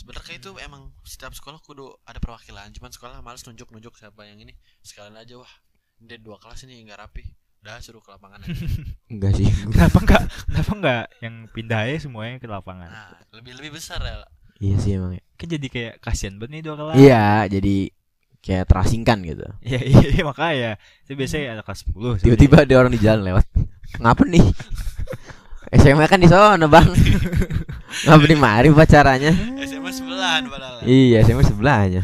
Sebenarnya 0.00 0.40
itu 0.40 0.50
emang 0.64 0.88
setiap 1.04 1.36
sekolah 1.36 1.60
kudu 1.60 1.92
ada 2.08 2.16
perwakilan 2.16 2.72
cuman 2.72 2.88
sekolah 2.88 3.20
males 3.20 3.44
nunjuk 3.44 3.68
nunjuk 3.68 4.00
siapa 4.00 4.24
yang 4.24 4.40
ini 4.40 4.56
sekalian 4.80 5.12
aja 5.20 5.36
wah 5.36 5.52
ini 6.00 6.16
dua 6.16 6.40
kelas 6.40 6.64
ini 6.64 6.80
nggak 6.88 6.98
rapi 7.04 7.24
udah 7.60 7.76
suruh 7.84 8.00
ke 8.00 8.08
lapangan 8.08 8.40
aja 8.40 8.56
Enggak 9.12 9.36
sih. 9.36 9.44
Kenapa 9.76 9.98
enggak? 10.00 10.22
Kenapa 10.48 10.72
enggak 10.72 11.04
yang 11.20 11.34
pindah 11.52 11.80
aja 11.84 12.08
semuanya 12.08 12.40
ke 12.40 12.48
lapangan? 12.48 12.88
nah 12.88 13.12
lebih 13.36 13.52
lebih 13.60 13.76
besar 13.76 14.00
ya 14.00 14.24
iya 14.60 14.76
sih 14.80 14.96
emang. 14.96 15.20
ya. 15.20 15.22
Kan 15.36 15.48
jadi 15.52 15.66
kayak 15.68 15.94
kasihan 16.00 16.40
banget 16.40 16.52
nih 16.56 16.62
dua 16.64 16.74
kelas. 16.76 16.96
Iya, 17.00 17.24
jadi 17.48 17.76
kayak 18.40 18.64
terasingkan 18.68 19.18
gitu. 19.24 19.46
Iya 19.60 19.80
iya 19.92 20.04
iya, 20.16 20.22
makanya. 20.24 20.70
Itu 21.04 21.16
biasanya 21.16 21.60
ada 21.60 21.62
kelas 21.64 21.84
10 21.88 22.24
Tiba-tiba 22.24 22.56
ada 22.64 22.74
orang 22.76 22.92
di 22.92 23.00
jalan 23.00 23.24
lewat. 23.24 23.46
Ngapa 24.00 24.24
nih? 24.28 24.44
SMA 25.80 26.04
kan 26.12 26.20
di 26.20 26.28
sana, 26.28 26.66
Bang. 26.68 26.92
Ngapa 28.04 28.24
di 28.28 28.36
mari 28.36 28.68
pacarannya? 28.68 29.59
SMA 29.90 29.98
sebelahan 30.00 30.42
padahal 30.46 30.76
Iya, 30.82 31.18
SMA 31.22 31.42
sebelahnya. 31.42 32.02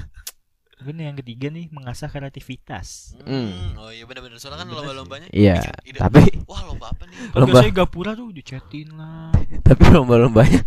Bener 0.76 1.08
yang 1.08 1.18
ketiga 1.18 1.48
nih 1.48 1.66
mengasah 1.68 2.06
kreativitas. 2.06 3.18
Hmm, 3.18 3.74
oh 3.74 3.88
iya 3.88 4.04
benar-benar 4.04 4.36
soalnya 4.36 4.62
kan 4.62 4.68
lomba-lombanya 4.68 5.26
Iya, 5.28 5.58
ide, 5.82 5.98
tapi 5.98 6.22
wah 6.44 6.62
lomba 6.62 6.90
apa 6.90 7.02
nih 7.04 7.16
Kalau 7.26 7.42
Lomba. 7.42 7.58
biasanya 7.58 7.74
gapura 7.76 8.12
tuh 8.12 8.28
dicetin 8.30 8.88
lah. 8.92 9.34
tapi 9.66 9.82
lomba-lombanya 9.88 10.62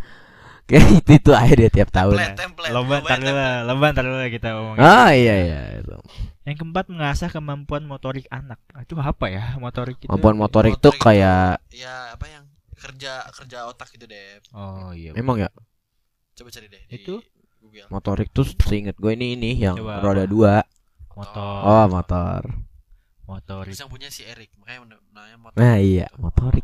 kayak 0.65 0.85
itu 0.97 1.11
itu 1.15 1.31
aja 1.31 1.53
deh 1.55 1.71
tiap 1.71 1.89
tahun. 1.89 2.13
template 2.13 2.35
template 2.35 2.71
Lomba 2.71 2.95
ntar 2.99 3.17
dulu 3.17 3.31
lomba 3.63 3.85
ntar 3.89 4.03
dulu 4.03 4.17
lah 4.17 4.29
kita 4.29 4.47
ngomongin. 4.51 4.81
Ah, 4.81 5.11
iya 5.11 5.35
iya 5.39 5.59
itu. 5.79 5.95
Yang 6.43 6.57
keempat 6.57 6.85
mengasah 6.89 7.29
kemampuan 7.29 7.83
motorik 7.85 8.25
anak. 8.27 8.59
Ah, 8.69 8.81
Itu 8.81 8.97
apa 8.97 9.29
ya 9.29 9.55
motorik 9.55 9.97
itu? 9.97 10.09
Kemampuan 10.09 10.35
motorik 10.35 10.75
tuh 10.75 10.91
Motorik 10.91 11.05
kayak 11.05 11.63
ya 11.71 12.11
apa 12.11 12.25
yang 12.27 12.43
kerja 12.75 13.11
kerja 13.29 13.67
otak 13.67 13.91
gitu 13.91 14.03
deh 14.03 14.39
Oh 14.51 14.91
iya. 14.91 15.11
memang 15.11 15.35
ya 15.37 15.49
coba 16.39 16.49
cari 16.49 16.67
deh 16.71 16.81
Itu? 16.87 17.19
di 17.19 17.41
Google 17.59 17.87
motorik 17.91 18.31
tuh 18.31 18.47
seinget 18.63 18.95
gue 18.95 19.11
ini 19.11 19.35
ini 19.35 19.51
yang 19.59 19.75
Coba 19.75 19.99
roda 19.99 20.23
apa? 20.23 20.31
dua. 20.31 20.53
Motor. 21.11 21.59
Oh, 21.67 21.85
motor. 21.91 22.41
motorik. 23.27 23.67
Terus 23.67 23.79
yang 23.83 23.91
punya 23.91 24.07
si 24.07 24.23
Erik 24.23 24.55
makanya 24.55 24.95
namanya 25.11 25.35
motor 25.35 25.57
Nah, 25.59 25.75
iya, 25.75 26.07
motorik. 26.15 26.63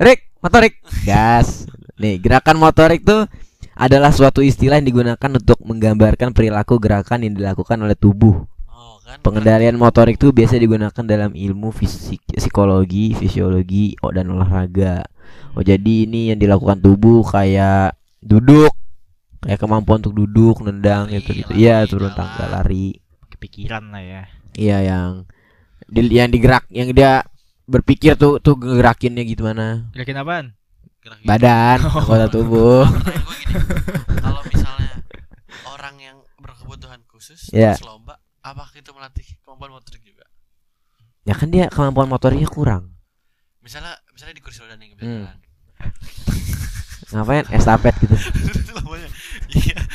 Rik, 0.00 0.20
motorik. 0.40 0.74
Gas. 1.04 1.68
Nih, 2.00 2.16
gerakan 2.16 2.56
motorik 2.56 3.04
tuh 3.04 3.28
adalah 3.76 4.08
suatu 4.08 4.40
istilah 4.40 4.80
yang 4.80 4.88
digunakan 4.88 5.30
untuk 5.30 5.60
menggambarkan 5.60 6.32
perilaku 6.32 6.80
gerakan 6.80 7.28
yang 7.28 7.36
dilakukan 7.36 7.76
oleh 7.76 7.92
tubuh. 7.92 8.48
oh 8.72 8.96
kan 9.04 9.20
Pengendalian 9.20 9.76
motorik 9.76 10.16
itu 10.16 10.32
biasa 10.32 10.56
digunakan 10.56 11.04
dalam 11.04 11.36
ilmu 11.36 11.68
fisik, 11.70 12.24
psikologi, 12.32 13.12
fisiologi, 13.12 14.00
oh, 14.00 14.10
dan 14.10 14.32
olahraga. 14.32 15.04
Oh, 15.52 15.60
jadi 15.60 16.08
ini 16.08 16.32
yang 16.32 16.40
dilakukan 16.40 16.80
tubuh 16.80 17.20
kayak 17.20 17.94
duduk, 18.24 18.72
kayak 19.44 19.58
kemampuan 19.58 20.00
untuk 20.00 20.16
duduk, 20.16 20.60
nendang 20.60 21.06
Lari, 21.06 21.20
gitu 21.20 21.30
gitu. 21.36 21.50
lari, 21.50 21.60
Iya, 21.60 21.76
turun 21.84 22.08
jalan. 22.08 22.16
tangga, 22.16 22.44
lari. 22.50 22.86
Kepikiran 23.28 23.84
lah 23.88 24.02
ya. 24.02 24.22
Iya, 24.54 24.78
yang 24.82 25.10
di- 25.86 26.10
yang 26.10 26.28
digerak, 26.28 26.64
yang 26.68 26.88
dia 26.90 27.20
berpikir 27.64 28.14
tuh 28.14 28.38
tuh 28.38 28.56
gerakinnya 28.56 29.22
gimana. 29.22 29.88
Gerakin 29.92 30.18
apaan? 30.18 30.46
gerak 30.98 31.18
gitu. 31.18 31.28
Badan, 31.28 31.78
anggota 31.82 32.26
tubuh. 32.34 32.84
Pertanyaan 32.86 33.22
gue 33.22 33.36
gini 33.38 33.60
kalau 34.18 34.40
misalnya 34.42 34.92
orang 35.66 35.94
yang 35.98 36.16
berkebutuhan 36.34 37.00
khusus 37.06 37.40
Iya. 37.50 37.76
terus 37.76 37.84
lomba 37.84 38.16
apakah 38.40 38.72
itu 38.72 38.88
melatih 38.90 39.26
kemampuan 39.38 39.72
motorik 39.74 40.00
juga 40.00 40.24
Ya 41.22 41.32
kan 41.32 41.48
dia 41.48 41.68
kemampuan 41.68 42.08
motoriknya 42.08 42.44
kurang. 42.46 42.96
misalnya 43.60 43.92
misalnya 44.10 44.32
di 44.32 44.40
kursi 44.40 44.60
roda 44.60 44.74
nih 44.74 44.96
Hmm. 44.96 45.28
Ngapain 47.10 47.44
estafet 47.50 47.94
gitu. 47.98 48.16
lombanya 48.74 49.08
iya 49.56 49.78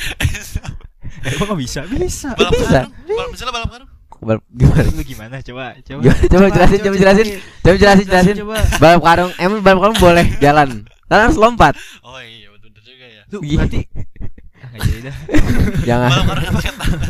Eh, 1.20 1.36
Emang 1.36 1.52
nggak 1.52 1.60
bisa? 1.60 1.80
Bisa. 1.86 2.32
balap 2.32 2.52
Bisa. 2.54 2.80
karung 2.86 3.30
misalnya 3.30 3.52
balap 3.52 3.70
karung 3.70 3.90
Bal- 4.20 4.44
Gimana? 4.58 4.84
Lu 4.86 5.02
gimana? 5.02 5.36
Coba, 5.40 5.64
coba. 5.78 6.00
Gimana? 6.02 6.22
Coba 6.26 6.46
jelasin, 6.50 6.78
coba 6.78 6.96
jelasin. 6.98 7.28
Coba 7.58 7.76
jelasin, 7.76 8.06
jelasin. 8.06 8.36
Coba. 8.38 8.56
Balap 8.78 9.00
karung, 9.02 9.32
emang 9.36 9.60
balap 9.60 9.80
karung 9.82 9.98
boleh 9.98 10.26
jalan. 10.38 10.68
Kan 11.06 11.18
harus 11.22 11.36
lompat. 11.36 11.74
oh 12.00 12.16
iya 12.18 12.48
betul 12.50 12.68
betul 12.70 12.82
juga 12.86 13.06
ya 13.06 13.22
Tuh, 13.26 13.40
Iya. 13.42 13.56
berarti 13.58 13.80
ah, 13.82 14.68
nggak 14.70 14.80
jadi 14.82 15.00
dah. 15.02 15.16
Jangan. 15.88 16.10
balap 16.10 16.26
karungnya 16.26 16.52
pakai 16.54 16.72
tangan 16.74 17.00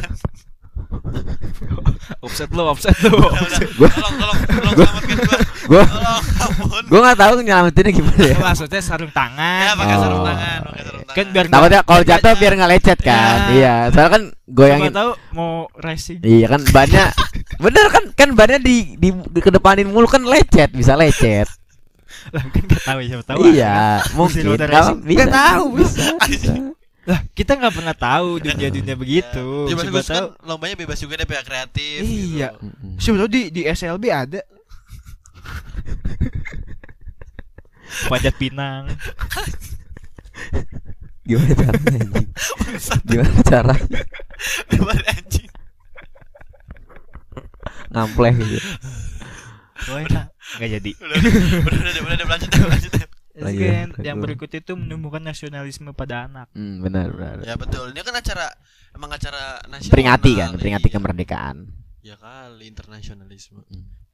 Offset 2.20 2.50
lu, 2.50 2.62
offset. 2.64 2.94
Gua- 3.76 3.88
tolong 3.88 4.16
tolong 4.16 4.38
tolong 4.42 4.74
selamatkan 4.74 5.16
gua 5.18 5.38
Gua 5.70 5.86
Tolong 5.86 6.24
ampun. 6.40 6.82
gua 6.84 6.98
nggak 7.00 7.18
tahu 7.20 7.34
nyelamatinnya 7.40 7.92
gimana 7.94 8.20
ya. 8.20 8.36
Maksudnya 8.42 8.80
sarung 8.80 9.12
tangan. 9.12 9.62
Ya 9.62 9.72
pakai 9.72 9.94
Oh. 9.94 10.02
sarung 10.02 10.22
tangan, 10.24 10.58
pakai 10.64 10.82
sarung 10.82 11.04
tangan. 11.04 11.16
Kan 11.16 11.26
biar 11.30 11.46
Takutnya 11.46 11.80
kalau 11.80 12.02
jatuh 12.02 12.32
biar 12.34 12.52
nggak 12.52 12.70
lecet 12.70 12.98
kan. 13.00 13.14
Ya. 13.14 13.50
Iya, 13.52 13.74
soalnya 13.88 14.10
kan 14.10 14.22
goyangin. 14.44 14.82
Siapa 14.84 14.98
tahu 14.98 15.10
mau 15.30 15.52
racing. 15.76 16.18
Iya 16.20 16.46
kan 16.48 16.60
bannya 16.68 17.04
bener 17.56 17.86
kan 17.88 18.04
kan 18.10 18.28
bannya 18.32 18.58
di 18.58 18.76
di, 18.94 19.08
di 19.12 19.40
kedepanin 19.40 19.86
mulu 19.86 20.06
kan 20.06 20.22
lecet 20.22 20.70
bisa 20.70 20.94
lecet. 20.94 21.46
Lah 22.28 22.42
kan 22.44 22.60
enggak 22.60 22.82
tahu 22.82 22.98
siapa 23.00 23.24
tahu. 23.24 23.38
iya, 23.48 24.02
mungkin 24.12 24.42
Nggak- 24.50 25.30
tahu, 25.30 25.64
bisa. 25.72 26.04
bisa. 26.20 26.52
Lah, 27.00 27.20
kita 27.32 27.56
nggak 27.56 27.72
pernah 27.72 27.96
tahu 27.96 28.28
dunia-dunia 28.38 28.92
begitu. 28.92 29.46
Ya, 29.66 29.72
Siapa 29.72 29.82
bagus 29.88 30.04
tahu. 30.04 30.14
kan 30.14 30.24
lombanya 30.44 30.76
bebas 30.76 30.98
juga 30.98 31.14
deh 31.14 31.24
pihak 31.24 31.42
kreatif. 31.42 32.00
Iya. 32.02 32.48
gitu. 32.52 32.66
Siapa 32.98 33.16
tahu 33.18 33.30
di 33.30 33.42
di 33.48 33.62
SLB 33.64 34.04
ada. 34.08 34.40
Panjat 38.10 38.34
pinang. 38.38 38.86
Gimana 41.26 41.52
caranya 41.54 41.90
anjing? 42.00 42.28
Gimana 43.06 43.40
cara 43.46 43.74
Bebas 44.70 45.00
anjing. 45.06 45.50
ngampleh 47.90 48.34
gitu. 48.38 48.68
Oh, 49.90 49.98
enak. 49.98 50.30
Nggak 50.58 50.70
jadi. 50.78 50.90
Udah, 50.94 51.16
udah, 51.18 51.80
udah, 51.90 52.14
udah, 52.14 52.26
lanjut, 52.30 52.50
lanjut. 52.54 52.92
Lagi, 53.40 53.62
lagi. 53.64 54.04
yang 54.04 54.18
berikut 54.20 54.50
itu 54.52 54.76
menumbuhkan 54.76 55.24
nasionalisme 55.24 55.96
pada 55.96 56.28
anak. 56.28 56.52
Hmm, 56.52 56.84
benar 56.84 57.08
benar. 57.14 57.40
Ya 57.46 57.56
betul. 57.56 57.88
Ini 57.94 58.04
kan 58.04 58.14
acara 58.18 58.46
emang 58.92 59.10
acara 59.10 59.64
nasional. 59.70 59.94
Peringati 59.96 60.30
kan, 60.36 60.50
peringati 60.60 60.88
kemerdekaan. 60.92 61.56
Ya 62.04 62.20
kali 62.20 62.68
internasionalisme. 62.68 63.64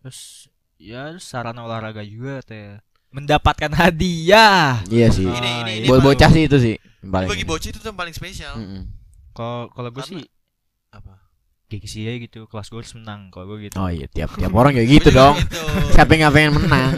Terus 0.04 0.46
ya 0.76 1.16
sarana 1.20 1.64
olahraga 1.64 2.04
juga 2.04 2.44
teh. 2.44 2.80
Mendapatkan 3.12 3.72
hadiah. 3.72 4.84
Iya 4.92 5.08
sih. 5.08 5.24
Ini 5.24 5.50
ini 5.64 5.72
ini 5.82 5.86
Buat 5.88 6.04
bocah 6.04 6.30
sih 6.32 6.44
itu 6.44 6.56
sih. 6.60 6.76
Paling. 7.00 7.28
Bagi 7.30 7.44
bocah 7.48 7.68
itu 7.72 7.78
tuh 7.80 7.88
yang 7.88 7.98
paling 7.98 8.14
spesial. 8.16 8.54
Kalau 9.32 9.72
kalau 9.72 9.88
gue 9.92 10.04
sih 10.04 10.20
Apa? 10.92 11.16
gengsi 11.66 12.04
aja 12.04 12.20
gitu. 12.20 12.44
Kelas 12.44 12.68
gue 12.68 12.80
harus 12.84 12.94
menang. 12.98 13.32
Kalau 13.32 13.48
gue 13.54 13.68
gitu. 13.70 13.76
Oh 13.80 13.88
iya 13.88 14.04
tiap 14.10 14.36
tiap 14.36 14.52
orang 14.52 14.76
kayak 14.76 14.88
gitu 15.00 15.08
dong. 15.14 15.34
gitu. 15.40 15.62
Siapa 15.96 16.12
yang 16.12 16.32
pengen 16.34 16.60
menang? 16.60 16.92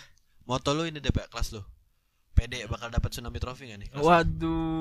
Moto 0.48 0.74
lu 0.74 0.82
ini 0.90 0.98
deh 0.98 1.14
Pak, 1.14 1.30
kelas 1.30 1.54
lu. 1.54 1.62
PD 2.34 2.66
bakal 2.66 2.90
dapat 2.90 3.10
tsunami 3.12 3.38
trophy 3.38 3.70
gak 3.70 3.78
nih? 3.84 3.88
kelas? 3.94 4.02
Waduh. 4.02 4.80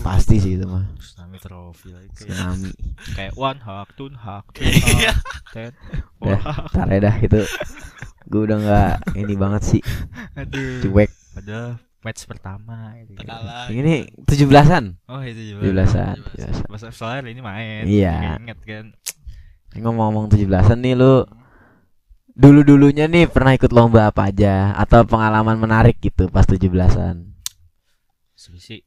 Pasti 0.00 0.36
sih 0.36 0.56
itu 0.56 0.64
mah. 0.64 0.84
Tsunami 0.96 1.36
trofi 1.38 1.88
lagi 1.92 2.08
kayak, 2.10 2.32
Tsunami. 2.32 2.70
kayak 3.16 3.32
one 3.36 3.60
hak, 3.60 3.88
tun 3.94 4.12
hak, 4.14 4.44
tun 4.50 4.64
Iya. 4.64 5.12
hak, 5.12 5.44
ten. 5.54 5.72
Udah, 6.18 6.40
ya 6.86 6.98
dah 7.00 7.14
itu. 7.18 7.40
Gue 8.24 8.40
udah 8.46 8.58
nggak 8.58 8.92
ini 9.18 9.34
banget 9.36 9.62
sih. 9.66 9.82
aduh. 10.34 10.80
Cuek. 10.80 11.10
Padahal 11.36 11.68
match 12.00 12.24
pertama 12.24 12.96
gitu. 13.04 13.20
Ini 13.70 13.94
tujuh 14.24 14.46
belasan. 14.48 14.96
Oh 15.04 15.20
itu 15.20 15.36
Tujuh 15.36 15.56
juga. 15.60 15.68
belasan. 15.76 16.16
Tujuh 16.16 16.64
Masa 16.66 16.88
soalnya 16.90 17.28
ini 17.28 17.42
main. 17.42 17.82
Iya. 17.84 18.40
Ingat 18.40 18.60
kan. 18.64 18.84
Ngomong-ngomong 19.76 20.32
tujuh 20.32 20.48
belasan 20.48 20.80
nih 20.80 20.96
lu 20.96 21.22
dulu 22.30 22.64
dulunya 22.64 23.04
nih 23.04 23.28
pernah 23.28 23.52
ikut 23.52 23.68
lomba 23.68 24.08
apa 24.08 24.32
aja 24.32 24.72
atau 24.72 25.04
pengalaman 25.04 25.60
menarik 25.60 26.00
gitu 26.00 26.32
pas 26.32 26.48
tujuh 26.48 26.72
belasan. 26.72 27.36
Sih 28.34 28.80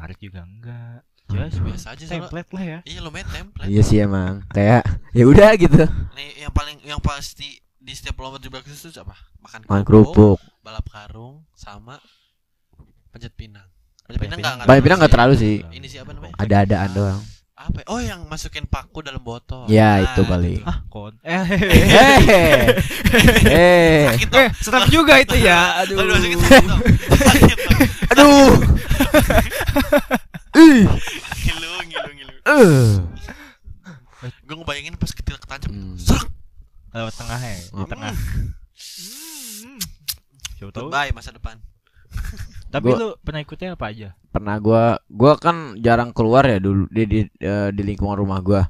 menarik 0.00 0.16
juga 0.16 0.40
enggak. 0.48 1.04
Hmm. 1.28 1.36
Ya 1.36 1.44
Biasa 1.52 1.86
aja 1.92 2.04
template 2.08 2.50
lah 2.56 2.64
ya. 2.64 2.78
Iya 2.88 2.98
lu 3.04 3.12
main 3.12 3.28
template. 3.28 3.68
Iya 3.68 3.82
sih 3.84 4.00
emang 4.00 4.40
kayak 4.48 4.82
ya 5.12 5.24
udah 5.28 5.50
gitu. 5.60 5.84
Nih 6.16 6.48
yang 6.48 6.52
paling 6.56 6.80
yang 6.88 7.04
pasti 7.04 7.60
di 7.76 7.92
setiap 7.92 8.16
lomba 8.24 8.40
17 8.40 8.48
Agustus 8.64 8.96
itu 8.96 9.00
apa? 9.04 9.12
Makan 9.44 9.68
Makan 9.68 9.84
kerupuk. 9.84 10.40
balap 10.64 10.88
karung 10.88 11.44
sama 11.52 12.00
panjat 13.12 13.36
pinang. 13.36 13.68
Panjat 14.08 14.20
pinang 14.24 14.56
enggak 14.64 14.80
pinang 14.80 14.98
nggak 15.04 15.12
terlalu 15.12 15.34
sih. 15.36 15.56
Ini 15.68 15.84
siapa 15.84 16.16
namanya? 16.16 16.32
Ada-adaan 16.40 16.90
doang. 16.96 17.20
Apa? 17.60 17.84
Oh, 17.86 18.00
yang 18.00 18.24
masukin 18.24 18.64
paku 18.64 19.04
dalam 19.04 19.20
botol. 19.20 19.68
Ya, 19.68 20.00
Nah, 20.00 20.08
itu 20.08 20.20
paling. 20.24 20.64
Ah, 20.64 20.80
kon. 20.88 21.12
Eh, 21.20 21.44
Eh. 21.44 22.56
Eh. 23.44 24.00
Sakit 24.08 24.28
dong. 24.28 24.48
serem 24.56 24.84
juga 24.88 25.20
itu 25.20 25.36
ya. 25.36 25.84
Aduh. 25.84 26.00
Aduh. 28.10 28.48
Ih. 30.56 30.88
Ngilu, 31.44 31.68
ngilu, 31.84 32.10
ngilu. 32.16 32.32
Eh. 32.40 32.88
Gue 34.40 34.56
ngebayangin 34.56 34.96
pas 34.96 35.12
ketil 35.12 35.36
ketancap. 35.36 35.68
Hmm. 35.68 36.00
Serak. 36.00 36.32
Lewat 36.90 37.14
tengah 37.14 37.38
ya, 37.38 37.54
di 37.54 37.70
Hmm. 37.76 37.86
tengah. 37.86 38.14
Siapa 40.56 40.70
tahu. 40.72 40.88
Goodbye 40.88 41.12
masa 41.12 41.30
depan. 41.30 41.60
Tapi 42.70 42.86
Gua- 42.94 42.98
lu 42.98 43.08
pernah 43.18 43.40
ikutnya 43.42 43.74
apa 43.74 43.90
aja? 43.90 44.08
Pernah 44.30 44.56
gua 44.62 44.82
gua 45.10 45.34
kan 45.34 45.74
jarang 45.82 46.14
keluar 46.14 46.46
ya 46.46 46.62
dulu 46.62 46.86
di 46.86 47.02
di, 47.02 47.20
eh, 47.42 47.68
di 47.74 47.82
lingkungan 47.82 48.14
rumah 48.14 48.38
gua. 48.38 48.62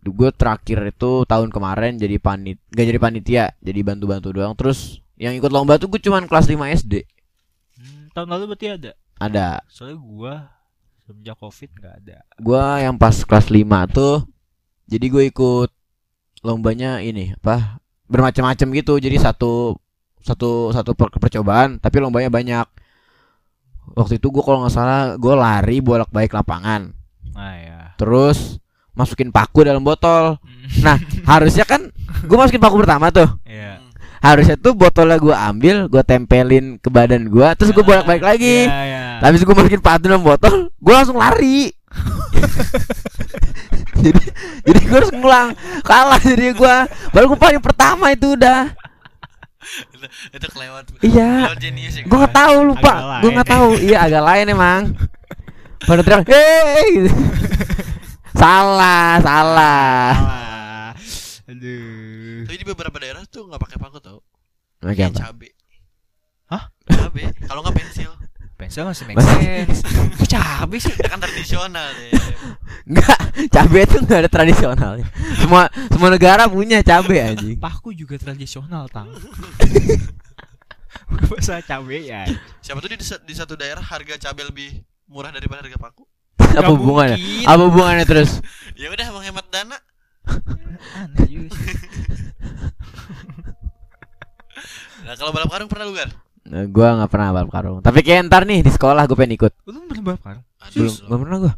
Gue 0.00 0.32
terakhir 0.32 0.96
itu 0.96 1.28
tahun 1.28 1.52
kemarin 1.52 2.00
jadi 2.00 2.16
panit 2.16 2.56
gak 2.72 2.88
jadi 2.88 2.96
panitia, 2.96 3.44
jadi 3.60 3.80
bantu-bantu 3.84 4.32
doang. 4.32 4.56
Terus 4.56 4.96
yang 5.20 5.36
ikut 5.36 5.52
lomba 5.52 5.76
tuh 5.76 5.92
gue 5.92 6.00
cuman 6.00 6.24
kelas 6.24 6.48
5 6.48 6.72
SD. 6.72 7.04
Hmm, 7.76 8.08
tahun 8.16 8.28
lalu 8.32 8.44
berarti 8.48 8.66
ada. 8.80 8.92
Ada. 9.20 9.48
Soalnya 9.68 10.00
gua 10.00 10.34
semenjak 11.04 11.36
Covid 11.36 11.70
nggak 11.76 11.94
ada. 12.00 12.16
Gua 12.40 12.80
yang 12.80 12.96
pas 12.96 13.12
kelas 13.12 13.52
5 13.52 13.84
tuh 13.92 14.24
jadi 14.88 15.04
gue 15.04 15.24
ikut 15.28 15.68
lombanya 16.40 17.04
ini 17.04 17.36
apa 17.36 17.76
bermacam-macam 18.08 18.66
gitu. 18.72 18.96
Jadi 18.96 19.16
satu 19.20 19.76
satu 20.24 20.72
satu 20.72 20.96
per- 20.96 21.12
percobaan 21.12 21.76
tapi 21.76 22.00
lombanya 22.00 22.32
banyak. 22.32 22.64
Waktu 23.94 24.22
itu 24.22 24.30
gue 24.30 24.42
kalau 24.42 24.64
nggak 24.64 24.74
salah 24.74 25.18
gue 25.18 25.34
lari 25.34 25.82
bolak-balik 25.82 26.34
lapangan. 26.34 26.94
Nah 27.34 27.54
ya. 27.58 27.80
Terus 27.98 28.58
masukin 28.94 29.32
paku 29.32 29.64
dalam 29.64 29.80
botol. 29.80 30.36
Hmm. 30.40 30.82
Nah, 30.84 30.96
harusnya 31.26 31.64
kan 31.64 31.88
gue 32.26 32.36
masukin 32.36 32.60
paku 32.60 32.76
pertama 32.80 33.08
tuh. 33.08 33.28
Iya. 33.48 33.80
Hmm. 33.80 33.88
Harusnya 34.20 34.56
tuh 34.60 34.76
botolnya 34.76 35.16
gue 35.16 35.32
ambil, 35.32 35.88
gue 35.88 36.02
tempelin 36.04 36.76
ke 36.76 36.92
badan 36.92 37.32
gue, 37.32 37.48
terus 37.56 37.72
gue 37.72 37.80
bolak-balik 37.80 38.20
lagi. 38.20 38.68
Iya, 38.68 38.80
iya. 38.84 39.04
Habis 39.24 39.48
gue 39.48 39.54
masukin 39.56 39.80
paku 39.80 40.04
dalam 40.04 40.20
botol, 40.20 40.68
gue 40.68 40.92
langsung 40.92 41.16
lari. 41.16 41.72
jadi 44.04 44.22
jadi 44.64 44.80
gue 44.80 44.96
harus 44.96 45.12
ngulang 45.12 45.48
kalah 45.84 46.20
jadi 46.22 46.56
gue 46.56 46.74
baru 47.12 47.24
gue 47.34 47.40
paling 47.40 47.60
pertama 47.60 48.14
itu 48.14 48.38
udah 48.38 48.72
itu, 49.92 50.06
itu 50.32 50.46
kelewat. 50.50 50.84
Iya. 51.04 51.52
Ya. 51.52 52.02
gue 52.04 52.16
nggak 52.16 52.34
tahu 52.34 52.56
lupa 52.64 53.20
gue 53.20 53.30
nggak 53.30 53.48
tahu 53.48 53.68
iya 53.80 54.08
agak 54.08 54.22
lain 54.24 54.46
emang 54.52 54.82
pada 55.84 56.04
teriak 56.04 56.28
gitu. 56.28 57.12
salah 58.36 59.16
salah. 59.20 60.12
Aduh. 61.50 62.46
Tapi 62.46 62.56
di 62.56 62.66
beberapa 62.68 62.96
daerah 63.00 63.24
tuh 63.26 63.48
nggak 63.48 63.60
pakai 63.60 63.76
paku 63.80 63.98
tau. 63.98 64.20
apa 64.80 64.92
cabe. 65.12 65.50
Hah? 66.48 66.64
Cabe. 66.88 67.22
Kalau 67.44 67.60
nggak 67.64 67.76
pensil. 67.76 68.19
Pensil 68.60 68.84
masih 68.84 69.08
make 69.08 69.16
Masih- 69.16 69.64
sense. 69.64 69.80
Kok 70.20 70.28
cabe 70.28 70.76
sih? 70.76 70.92
Ya 70.92 71.08
kan 71.08 71.16
tradisional 71.16 71.86
deh. 71.96 72.12
Enggak, 72.84 73.18
cabe 73.48 73.78
itu 73.88 73.96
enggak 74.04 74.18
ada 74.20 74.30
tradisionalnya. 74.30 75.06
Semua 75.40 75.72
semua 75.88 76.08
negara 76.12 76.44
punya 76.44 76.84
cabe 76.84 77.24
anjing. 77.24 77.56
Paku 77.56 77.96
juga 77.96 78.20
tradisional, 78.20 78.84
Tang. 78.92 79.08
Masa 81.32 81.64
cabe 81.64 82.04
ya? 82.04 82.28
Siapa 82.60 82.84
tuh 82.84 82.92
di, 82.92 83.00
di 83.00 83.34
satu 83.34 83.56
daerah 83.56 83.80
harga 83.80 84.28
cabe 84.28 84.44
lebih 84.44 84.84
murah 85.08 85.32
daripada 85.32 85.64
harga 85.64 85.80
paku? 85.80 86.04
Apa 86.36 86.68
hubungannya? 86.76 87.16
mungkin. 87.16 87.48
Apa 87.48 87.62
hubungannya 87.64 88.04
terus? 88.04 88.44
Ya 88.80 88.88
udah 88.92 89.08
menghemat 89.12 89.44
dana. 89.52 89.76
Aneh 91.00 91.28
juga 91.28 91.52
sih. 91.52 91.76
Nah, 95.04 95.14
kalau 95.16 95.32
balap 95.32 95.48
karung 95.52 95.68
pernah 95.68 95.84
lu 95.84 95.92
Gar? 95.96 96.12
Nah, 96.50 96.66
gua 96.66 96.98
nggak 96.98 97.10
pernah 97.10 97.28
balap 97.30 97.50
karung. 97.50 97.78
Tapi 97.78 98.00
kayak 98.02 98.26
ntar 98.26 98.42
nih 98.42 98.60
di 98.60 98.70
sekolah 98.70 99.06
gue 99.06 99.14
pengen 99.14 99.38
ikut. 99.38 99.52
Lu 99.70 99.86
pernah 99.86 100.02
balap 100.02 100.20
karung? 100.20 100.44
Belum, 100.74 100.94
belum 101.06 101.20
pernah 101.22 101.38
gua. 101.38 101.52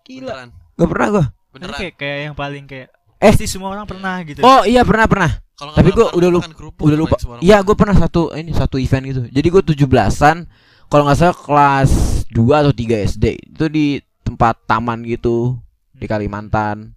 Gila. 0.00 0.32
Beneran. 0.32 0.48
Gak 0.74 0.88
pernah 0.90 1.08
gua. 1.12 1.24
Ini 1.28 1.52
Beneran. 1.52 1.78
kayak 1.78 1.94
kayak 1.94 2.18
yang 2.24 2.34
paling 2.34 2.64
kayak 2.66 2.88
Eh. 3.20 3.30
pasti 3.30 3.44
semua 3.44 3.68
orang 3.76 3.84
pernah 3.84 4.16
gitu. 4.24 4.40
Oh 4.40 4.64
iya 4.64 4.80
pernah 4.80 5.04
pernah. 5.04 5.30
Kalau 5.54 5.76
Tapi 5.76 5.92
balap 5.92 6.16
udah 6.16 6.30
karung 6.32 6.32
lupa- 6.32 6.82
Udah 6.88 6.98
lupa. 6.98 7.16
Iya 7.44 7.56
gue 7.60 7.76
pernah 7.76 7.92
satu 7.92 8.32
ini 8.32 8.50
satu 8.56 8.80
event 8.80 9.04
gitu. 9.04 9.22
Jadi 9.28 9.46
gue 9.46 9.62
tujuh 9.70 9.86
belasan. 9.86 10.48
Kalau 10.88 11.04
nggak 11.04 11.18
salah 11.20 11.36
kelas 11.36 11.90
2 12.32 12.64
atau 12.64 12.72
3 12.72 12.96
SD 13.04 13.24
itu 13.52 13.64
di 13.68 13.86
tempat 14.24 14.56
taman 14.64 15.04
gitu 15.04 15.60
di 15.92 16.08
Kalimantan. 16.08 16.96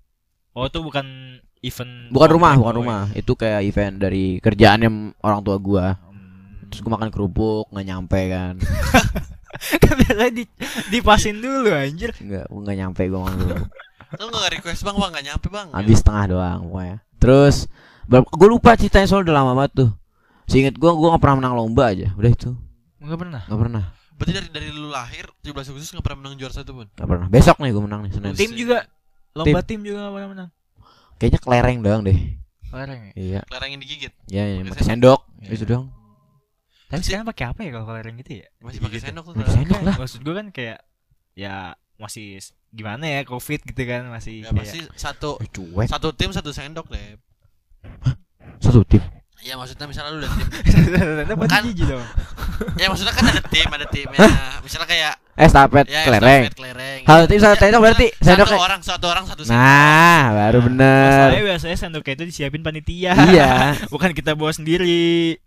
Oh, 0.55 0.65
itu 0.65 0.79
bukan 0.79 1.05
event 1.59 1.91
Bukan 2.09 2.29
rumah, 2.29 2.53
bukan 2.55 2.73
oh, 2.73 2.79
rumah. 2.81 3.01
Itu 3.13 3.35
kayak 3.35 3.67
event 3.67 3.99
dari 3.99 4.39
kerjaannya 4.39 5.19
orang 5.19 5.41
tua 5.43 5.57
gua. 5.59 5.85
Ya. 6.73 6.75
Terus 6.75 6.81
gue 6.81 6.91
makan 6.91 7.09
kerupuk 7.13 7.69
nggak 7.69 7.85
nyampe 7.85 8.19
kan. 8.33 8.53
kan 9.85 9.93
biasanya 10.01 10.33
di, 10.33 10.43
dipasin 10.89 11.37
dulu 11.37 11.69
anjir. 11.69 12.09
Enggak, 12.17 12.49
nggak 12.49 12.77
nyampe 12.81 13.01
gue 13.05 13.19
makan 13.21 13.35
kerupuk. 13.37 13.69
Lu 14.17 14.25
nggak 14.33 14.51
request 14.57 14.81
bang, 14.81 14.97
bang 14.97 15.09
nggak 15.13 15.25
nyampe 15.29 15.47
bang. 15.53 15.67
Habis 15.69 15.97
setengah 16.01 16.25
doang 16.25 16.59
pokoknya. 16.65 16.97
Terus 17.21 17.57
Gue 18.09 18.47
lupa 18.51 18.75
ceritanya 18.75 19.07
soal 19.07 19.23
udah 19.23 19.35
lama 19.35 19.51
banget 19.55 19.87
tuh. 19.87 19.89
Seinget 20.43 20.75
gue, 20.75 20.91
gue 20.91 21.07
gak 21.07 21.23
pernah 21.23 21.39
menang 21.39 21.55
lomba 21.55 21.95
aja. 21.95 22.11
Udah 22.19 22.31
itu, 22.31 22.51
Enggak 22.99 23.19
pernah. 23.23 23.41
gak 23.47 23.59
pernah, 23.63 23.83
Berarti 24.19 24.31
dari 24.35 24.47
dari 24.51 24.67
lu 24.75 24.91
lahir 24.91 25.25
17 25.41 25.71
Agustus 25.71 25.89
nggak 25.95 26.05
pernah 26.05 26.19
menang 26.19 26.35
juara 26.35 26.53
satu 26.53 26.71
pun. 26.75 26.87
gak 26.91 27.07
pernah. 27.07 27.27
Besok 27.31 27.57
nih 27.63 27.71
gue 27.71 27.83
menang 27.83 28.01
nih 28.03 28.11
Senin. 28.11 28.35
Tim 28.35 28.51
juga 28.53 28.83
lomba 29.33 29.59
tim, 29.63 29.79
juga 29.81 30.03
enggak 30.03 30.13
pernah 30.13 30.29
menang. 30.35 30.49
Kayaknya 31.15 31.39
kelereng 31.39 31.79
doang 31.79 32.01
deh. 32.03 32.19
Kelereng 32.67 32.99
ya. 32.99 33.11
Iya, 33.15 33.39
Kelereng 33.47 33.69
yang 33.71 33.81
digigit. 33.81 34.13
ya, 34.27 34.43
ya 34.43 34.55
Pakai 34.61 34.71
pakai 34.75 34.85
sendok. 34.85 35.19
Iya. 35.39 35.49
Itu 35.55 35.63
doang. 35.63 35.85
Tapi 36.93 37.01
sekarang 37.01 37.25
pakai 37.25 37.45
apa 37.49 37.59
ya 37.59 37.69
kalau 37.73 37.85
kelereng 37.89 38.15
gitu 38.21 38.31
ya? 38.37 38.45
Masih 38.61 38.77
pakai 38.77 38.91
Digigit. 38.93 39.09
sendok 39.09 39.25
tuh. 39.25 39.33
Sendok 39.43 39.81
lah. 39.81 39.95
Maksud 39.97 40.19
gue 40.21 40.33
kan 40.33 40.47
kayak 40.49 40.79
ya 41.33 41.55
masih 41.97 42.37
gimana 42.69 43.05
ya 43.05 43.21
covid 43.23 43.65
gitu 43.65 43.81
kan 43.83 44.05
masih 44.07 44.45
Ya 44.45 44.53
pasti 44.53 44.85
satu 44.93 45.41
Eh, 45.41 45.49
Cuek. 45.49 45.89
satu 45.89 46.13
tim 46.13 46.29
satu 46.29 46.53
sendok 46.53 46.85
deh. 46.87 47.17
Satu 48.59 48.85
tim. 48.85 49.01
Ya 49.43 49.59
maksudnya 49.59 49.89
misalnya 49.89 50.11
lu 50.13 50.23
udah 50.23 50.31
tim. 50.31 50.47
Kan- 51.51 51.67
dong. 51.75 52.05
ya 52.79 52.87
maksudnya 52.87 53.11
kan 53.11 53.25
ada 53.27 53.41
tim, 53.43 53.67
ada 53.67 53.87
timnya. 53.89 54.19
Misalnya 54.63 54.87
kayak 54.87 55.13
Estafet 55.35 55.85
ya 55.89 56.05
kelereng. 56.05 56.43
kelereng. 56.53 56.99
Satu 57.03 57.25
tim 57.25 57.39
satu 57.41 57.51
Ya, 57.51 57.59
sendok 57.59 57.81
berarti 57.81 58.07
satu 58.13 58.23
sendoknya. 58.23 58.59
orang 58.61 58.79
satu 58.79 59.05
orang 59.09 59.25
satu 59.25 59.41
sendok. 59.43 59.57
Nah, 59.59 60.21
baru 60.31 60.59
bener. 60.63 61.03
Masalahnya 61.27 61.43
biasanya 61.43 61.77
sendoknya 61.77 62.13
itu 62.13 62.23
disiapin 62.29 62.61
panitia. 62.61 63.11
Iya. 63.27 63.51
Bukan 63.93 64.13
kita 64.13 64.31
bawa 64.33 64.53
sendiri. 64.53 65.41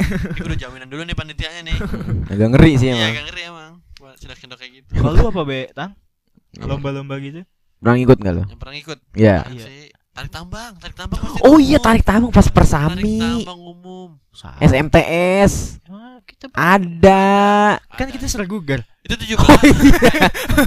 Ini 0.00 0.42
udah 0.42 0.58
jaminan 0.58 0.88
dulu 0.88 1.02
nih 1.02 1.14
panitianya 1.14 1.60
nih. 1.62 1.76
Agak 2.32 2.48
ngeri 2.50 2.72
sih 2.74 2.86
Iya, 2.86 2.94
emang. 2.94 3.10
agak 3.10 3.24
ngeri 3.26 3.42
emang. 3.44 3.72
Buat 3.96 4.14
sendok-sendok 4.16 4.58
kayak 4.58 4.72
gitu. 4.74 4.90
Kalau 4.94 5.12
lu 5.12 5.24
apa 5.26 5.42
be, 5.42 5.60
Tang? 5.70 5.92
Lomba-lomba 6.56 7.14
gitu? 7.18 7.44
Pernah 7.78 7.94
ngikut 7.96 8.18
nggak 8.18 8.34
lo? 8.34 8.42
Yang 8.44 8.58
pernah 8.58 8.76
ikut. 8.76 8.98
Iya. 9.14 9.36
Iya. 9.46 9.66
Tarik 10.10 10.32
tambang, 10.34 10.72
tarik 10.76 10.96
tambang 10.98 11.22
pasti 11.22 11.38
Oh 11.40 11.56
iya 11.56 11.78
tarik 11.78 12.02
tambang 12.02 12.28
pas 12.28 12.42
Tarik 12.42 12.52
persami. 12.52 13.22
tambang 13.22 13.60
umum. 13.62 14.08
SMTS 14.58 15.78
Ah, 15.86 16.18
kita 16.22 16.50
ada. 16.50 17.78
kan 17.90 18.06
kita 18.08 18.26
sergugar. 18.26 18.82
itu 19.00 19.14
17. 19.16 19.38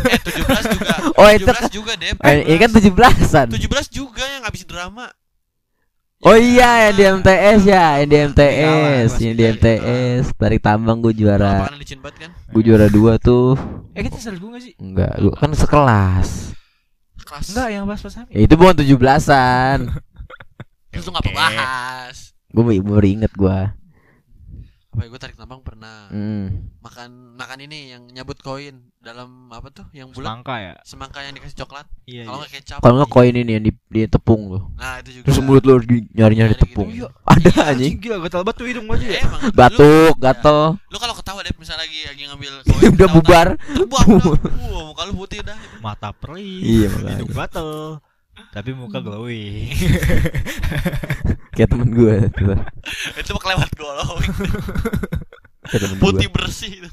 eh 0.10 0.20
17 0.20 0.74
juga. 0.74 0.96
Oh, 1.14 1.28
itu 1.30 1.46
17 1.46 1.70
juga, 1.70 1.92
Dep. 1.94 2.18
Eh, 2.20 2.40
ini 2.46 2.58
kan 2.58 2.70
17-an. 2.72 3.48
17 3.52 3.88
juga 3.90 4.24
yang 4.26 4.42
ngabisin 4.42 4.66
drama. 4.66 5.06
Oh 6.24 6.40
iya 6.40 6.88
yang 6.88 6.96
di 6.96 7.04
MTS 7.20 7.62
ya, 7.68 8.00
yang 8.00 8.08
di 8.08 8.18
MTS, 8.32 9.10
yang 9.20 9.36
di. 9.36 9.44
MTS. 9.44 10.32
Tarik 10.40 10.64
tambang 10.64 11.04
gue 11.04 11.12
juara. 11.12 11.68
Lapangan 11.68 11.76
licin 11.84 12.00
banget 12.00 12.16
kan? 12.24 12.30
Gue 12.48 12.64
juara 12.64 12.88
dua 12.88 13.20
tuh. 13.20 13.60
Eh 13.92 14.08
kita 14.08 14.24
sergu 14.24 14.56
gak 14.56 14.64
sih? 14.64 14.72
Enggak, 14.80 15.20
gue 15.20 15.36
kan 15.36 15.52
sekelas. 15.52 16.56
Kelas. 17.28 17.46
Enggak, 17.52 17.68
yang 17.76 17.84
pas 17.84 18.00
pas 18.00 18.16
Ya, 18.32 18.40
itu 18.40 18.56
bukan 18.56 18.72
17-an. 18.80 19.80
Itu 20.96 21.10
nggak 21.12 21.26
gue 21.28 21.36
bahas. 21.36 22.32
baru 22.56 23.04
inget 23.04 23.34
gue. 23.36 23.60
Apa 24.94 25.02
ya 25.02 25.10
gue 25.10 25.18
tarik 25.18 25.34
tambang 25.34 25.66
pernah. 25.66 26.06
Hmm. 26.14 26.70
Makan 26.86 27.34
makan 27.34 27.58
ini 27.66 27.98
yang 27.98 28.06
nyabut 28.14 28.38
koin 28.40 28.94
dalam 29.02 29.50
apa 29.50 29.74
tuh? 29.74 29.90
Yang 29.90 30.14
bulat 30.14 30.30
Semangka 30.30 30.56
ya? 30.62 30.74
semangka 30.86 31.20
yang 31.26 31.34
dikasih 31.34 31.58
coklat. 31.66 31.90
Iya. 32.06 32.30
Kalau 32.30 32.38
iya. 32.38 32.42
nggak 32.46 32.52
kecap. 32.62 32.78
Kalau 32.78 32.94
nggak 33.02 33.10
koin 33.10 33.34
ini 33.34 33.52
yang 33.58 33.66
di, 33.66 33.74
di 33.90 34.02
tepung 34.06 34.42
tuh. 34.54 34.64
Nah, 34.78 35.02
itu 35.02 35.10
juga. 35.18 35.26
Terus 35.26 35.40
mulut 35.42 35.64
lu 35.66 35.74
nyari-nyari 36.14 36.34
Nyari 36.38 36.54
gitu. 36.54 36.64
tepung. 36.70 36.90
Iya. 36.94 37.10
Ada 37.26 37.50
Iya, 37.50 37.62
anjing. 37.74 37.94
Gila, 37.98 38.18
gatal 38.22 38.42
tuh 38.54 38.66
hidung 38.70 38.86
aja 38.94 39.02
Ya, 39.02 39.18
ya. 39.18 39.22
emang. 39.26 39.42
Batuk, 39.58 40.14
Lu, 40.14 40.22
gatel. 40.22 40.60
lu 40.78 40.98
kalau 41.02 41.16
ketawa 41.18 41.40
deh 41.42 41.54
misalnya 41.58 41.82
lagi 41.90 42.00
lagi 42.06 42.24
ngambil 42.30 42.54
koin. 42.70 42.84
Udah 42.94 43.08
bubar. 43.10 43.48
Wah, 43.92 44.04
muka 44.94 45.02
lu 45.10 45.14
putih 45.18 45.42
dah. 45.42 45.58
Mata 45.82 46.14
perih. 46.14 46.62
Iya. 46.86 46.90
Hidung 47.18 47.34
gatel. 47.34 47.98
Tapi 48.52 48.70
muka 48.74 49.00
glowing. 49.00 49.72
Kayak 51.56 51.70
temen 51.70 51.90
gue 51.90 52.16
itu 53.14 53.30
mah 53.30 53.42
kelewat 53.42 53.70
glowing. 53.74 54.34
Gue. 55.64 56.02
Putih 56.02 56.28
bersih 56.28 56.72
itu. 56.82 56.90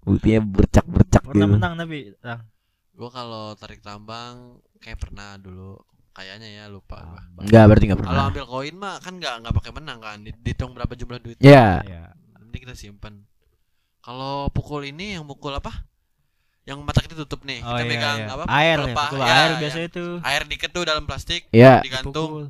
Putihnya 0.00 0.38
bercak-bercak 0.40 1.18
Pernah 1.20 1.46
gitu. 1.46 1.54
menang 1.58 1.72
tapi, 1.74 2.14
Tang. 2.22 2.46
Gua 2.94 3.10
kalau 3.10 3.52
tarik 3.52 3.82
tambang 3.82 4.56
kayak 4.78 4.96
pernah 4.96 5.34
dulu. 5.36 5.76
Kayaknya 6.14 6.48
ya 6.48 6.64
lupa 6.70 7.02
gua. 7.02 7.20
Enggak, 7.42 7.64
berarti 7.68 7.84
enggak 7.84 7.98
Kalau 8.00 8.08
pernah. 8.08 8.28
ambil 8.30 8.44
koin 8.46 8.76
mah 8.78 8.96
kan 9.02 9.14
nggak 9.18 9.34
nggak 9.42 9.54
pakai 9.58 9.72
menang 9.74 9.98
kan. 9.98 10.18
Di- 10.22 10.32
Dihitung 10.32 10.72
berapa 10.72 10.94
jumlah 10.94 11.18
duit. 11.20 11.36
Ya. 11.42 11.82
Iya. 11.82 12.04
Nanti 12.38 12.56
kita 12.56 12.72
simpan. 12.72 13.26
Kalau 14.00 14.48
pukul 14.48 14.86
ini 14.86 15.18
yang 15.18 15.26
pukul 15.26 15.52
apa? 15.52 15.74
Yang 16.66 16.78
mata 16.82 16.98
kita 16.98 17.14
tutup 17.16 17.40
nih. 17.42 17.62
Oh 17.62 17.72
kita 17.72 17.78
iya, 17.78 17.86
megang 17.86 18.18
iya. 18.18 18.26
apa? 18.28 18.42
Air 18.50 18.66
ya, 18.68 18.76
pelepah. 18.82 19.06
pukul 19.06 19.18
Ya, 19.18 19.30
air 19.32 19.46
ya. 19.48 19.56
biasanya 19.56 19.88
tuh. 19.88 20.10
Air 20.20 20.42
dikit 20.44 20.70
tuh 20.70 20.82
dalam 20.82 21.04
plastik, 21.06 21.42
Ya. 21.48 21.78
digantung. 21.78 22.12
Pukul. 22.28 22.44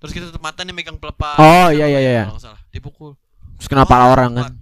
Terus 0.00 0.12
kita 0.16 0.24
tutup 0.26 0.40
mata 0.40 0.64
nih 0.64 0.72
megang 0.72 0.96
pelepah. 0.96 1.36
Oh, 1.36 1.68
iya, 1.68 1.84
iya, 1.84 2.00
iya. 2.00 2.24
Kalau 2.24 2.34
nggak 2.34 2.44
salah, 2.46 2.60
dipukul. 2.70 3.10
Terus 3.54 3.68
kena 3.68 3.84
pala 3.84 4.08
orang 4.08 4.32
kan. 4.32 4.52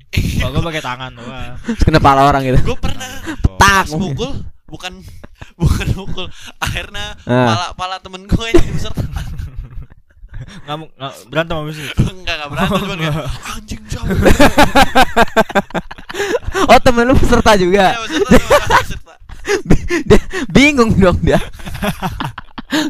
Oh, 0.42 0.50
gua 0.50 0.62
pakai 0.66 0.82
tangan 0.82 1.10
doang. 1.14 1.54
Terus 1.62 1.84
kena 1.84 2.00
pala 2.02 2.26
orang 2.26 2.42
gitu. 2.42 2.58
Gue 2.64 2.76
pernah 2.76 3.06
Tak. 3.22 3.54
pas 3.56 3.86
mukul 3.88 4.34
bukan 4.66 4.92
bukan 5.62 5.86
mukul 5.94 6.26
akhirnya 6.58 7.14
Ah. 7.24 7.46
pala 7.48 7.66
pala 7.72 7.96
temen 8.02 8.26
gue 8.26 8.46
yang 8.50 8.66
Nggak 10.64 10.76
nggak 10.96 11.12
berantem 11.28 11.54
sama 11.56 11.70
sih. 11.70 11.86
enggak 11.98 12.34
enggak 12.36 12.50
berantem 12.52 12.78
cuman 12.78 12.98
kayak 12.98 13.14
anjing 13.48 13.82
jauh 13.86 14.06
Oh, 16.68 16.78
temen 16.80 17.04
lu 17.04 17.14
peserta 17.14 17.52
juga. 17.54 17.94
ya 17.94 18.00
peserta 18.02 19.14
dia 20.04 20.20
bingung 20.48 20.92
dong 20.92 21.18
dia. 21.20 21.40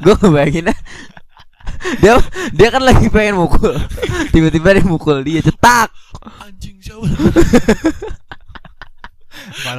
gue 0.02 0.14
ngebayanginnya 0.16 0.74
dia 2.00 2.18
dia 2.50 2.68
kan 2.68 2.82
lagi 2.82 3.06
pengen 3.06 3.38
mukul 3.38 3.78
tiba-tiba 4.30 4.74
dia 4.74 4.82
mukul 4.82 5.22
dia 5.22 5.38
cetak 5.38 5.86
anjing 6.42 6.74
jauh 6.80 7.06
gue 7.06 7.30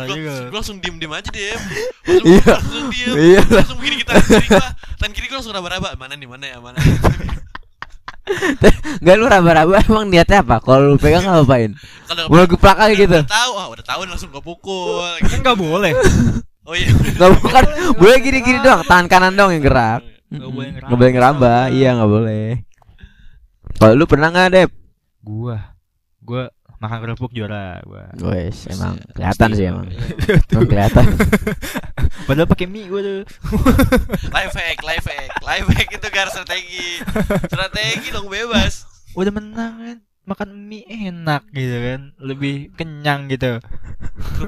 juga. 0.08 0.34
langsung 0.50 0.80
diem 0.80 0.96
diem 0.96 1.12
aja 1.12 1.28
deh 1.28 1.52
Iya. 2.08 2.44
langsung 2.48 2.88
diem 2.88 3.12
Iya. 3.12 3.42
langsung 3.44 3.78
begini 3.78 3.96
kita 4.00 4.12
tangan 4.14 4.32
kiri 4.32 4.48
gua 4.48 4.68
tangan 4.96 5.12
kiri 5.12 5.28
gua 5.28 5.36
langsung 5.36 5.54
raba-raba 5.54 5.90
mana 5.96 6.14
nih 6.16 6.28
mana 6.30 6.46
ya 6.48 6.58
mana 6.64 6.78
nggak 9.04 9.16
lu 9.16 9.26
raba-raba 9.26 9.80
emang 9.86 10.06
niatnya 10.08 10.46
apa? 10.46 10.62
Kalau 10.62 10.94
lu 10.94 10.98
pegang 11.00 11.26
ngapain? 11.28 11.74
Kalau 12.06 12.24
mau 12.30 12.46
geplak 12.46 12.78
aja 12.78 12.94
gitu. 12.94 13.20
udah 13.20 13.30
tahu 13.30 13.52
ah 13.58 13.68
udah 13.72 13.86
tahu 13.86 14.02
langsung 14.06 14.30
gue 14.30 14.44
pukul. 14.44 15.10
Kan 15.26 15.40
nggak 15.42 15.58
boleh. 15.58 15.92
oh 16.68 16.76
iya. 16.76 16.90
Nggak 16.94 17.32
bukan 17.42 17.64
boleh 17.98 18.18
gini-gini 18.22 18.60
doang 18.62 18.84
tangan 18.86 19.08
kanan 19.08 19.34
dong 19.34 19.52
yang 19.56 19.64
gerak. 19.64 20.02
Nggak 20.30 20.52
boleh 20.54 20.70
ngeraba. 20.76 20.94
boleh 20.94 21.12
ngeraba 21.12 21.56
iya 21.74 21.90
nggak 21.98 22.12
boleh. 22.12 22.48
Kalau 23.80 23.94
lu 23.96 24.06
pernah 24.06 24.28
nggak 24.30 24.48
dep? 24.54 24.70
Gua. 25.24 25.58
Gua 26.22 26.52
makan 26.80 26.98
kerupuk 27.04 27.32
juara 27.32 27.84
gua. 27.84 28.08
Wes 28.32 28.68
emang 28.68 28.96
kelihatan 29.12 29.50
sih 29.52 29.66
emang 29.68 29.86
Iya. 29.92 30.40
emang 30.56 30.68
kelihatan 30.68 31.06
Padahal 32.28 32.48
pakai 32.48 32.66
mie 32.66 32.88
gua 32.88 33.04
tuh. 33.04 33.22
life 34.36 34.56
hack 34.56 34.80
life 34.82 35.06
hack 35.06 35.32
life 35.40 35.68
hack 35.68 35.90
itu 35.92 36.08
gar 36.10 36.28
strategi 36.28 37.04
strategi 37.46 38.08
dong 38.10 38.28
bebas 38.28 38.88
Udah 39.12 39.34
menang 39.34 39.74
kan. 39.76 39.98
Makan 40.24 40.50
mie 40.56 40.86
enak 40.86 41.50
gitu 41.52 41.74
kan. 41.76 42.02
Lebih 42.16 42.72
kenyang 42.74 43.28
gitu. 43.28 43.58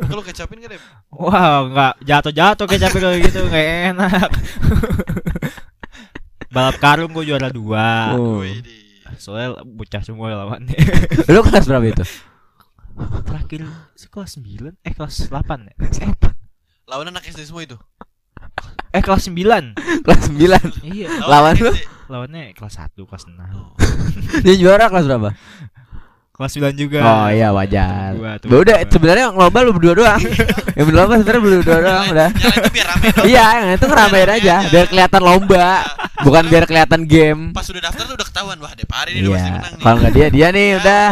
kalau 0.07 0.21
kecapin 0.21 0.61
kan 0.61 0.71
ya 0.71 0.79
Wow, 1.09 1.67
nggak 1.67 1.93
jatuh-jatuh 2.01 2.65
kayak 2.65 2.81
capek 2.85 2.99
kayak 3.01 3.19
gitu, 3.27 3.39
nggak 3.43 3.67
enak. 3.91 4.29
Balap 6.53 6.77
karung 6.77 7.11
gua 7.11 7.23
juara 7.23 7.49
dua. 7.49 8.15
Oh. 8.15 8.43
Soalnya 9.17 9.59
bocah 9.63 10.01
semua 10.01 10.31
lawannya. 10.31 10.75
lu 11.27 11.41
kelas 11.41 11.65
berapa 11.65 11.85
itu 11.85 12.05
Terakhir 13.25 13.61
kelas 14.11 14.31
9 14.37 14.75
eh 14.83 14.93
kelas 14.93 15.31
8 15.31 15.71
ya? 15.71 15.75
lawan 16.85 17.07
anak 17.07 17.23
SD 17.23 17.47
semua 17.47 17.63
itu 17.63 17.79
Eh 18.91 18.99
kelas 18.99 19.31
9. 19.31 20.03
kelas 20.03 20.21
9 20.27 20.83
Iya. 20.83 21.07
Lawan 21.23 21.55
lu? 21.55 21.71
Lawannya 22.11 22.51
kelas 22.51 22.75
1, 22.75 22.91
kelas 23.07 23.23
6. 23.23 23.39
Oh. 23.55 23.71
dia 24.43 24.55
juara 24.59 24.91
kelas 24.91 25.07
berapa 25.07 25.31
Kelas 26.41 26.57
9 26.57 26.73
juga. 26.73 26.99
Oh 26.99 27.29
iya 27.29 27.53
wajar. 27.53 28.17
Dua 28.17 28.31
tuh. 28.41 28.49
Ya 28.49 28.57
udah 28.57 28.77
sebenarnya 28.83 29.25
lomba 29.29 29.59
lu 29.61 29.71
berdua 29.71 29.93
doang. 29.93 30.21
yang 30.77 30.89
lomba 30.89 31.13
sebenarnya 31.15 31.37
berdua 31.39 31.61
doang 31.77 32.05
udah. 32.09 32.29
yang 32.33 32.57
itu 32.57 32.69
biar 32.71 32.87
rame 32.87 33.07
dong 33.11 33.25
Iya, 33.29 33.45
yang 33.53 33.69
itu 33.71 33.85
ngeramein 33.85 34.25
Rame 34.25 34.33
aja 34.33 34.55
aja. 34.57 34.57
biar 34.67 34.85
kelihatan 34.87 35.21
lomba, 35.21 35.67
bukan 36.19 36.43
biar 36.49 36.63
kelihatan 36.65 37.01
game. 37.03 37.41
pas 37.51 37.61
udah 37.63 37.81
daftar 37.83 38.03
tuh 38.03 38.15
udah 38.15 38.27
ketahuan 38.27 38.57
wah 38.57 38.73
Depari 38.73 39.09
ini 39.13 39.19
udah 39.21 39.31
pasti 39.31 39.45
Iya. 39.45 39.53
menang 39.53 39.71
nih 39.71 39.83
Kalau 39.85 39.95
nggak 39.95 40.11
dia 40.11 40.27
dia 40.27 40.47
nih 40.49 40.67
udah. 40.75 41.05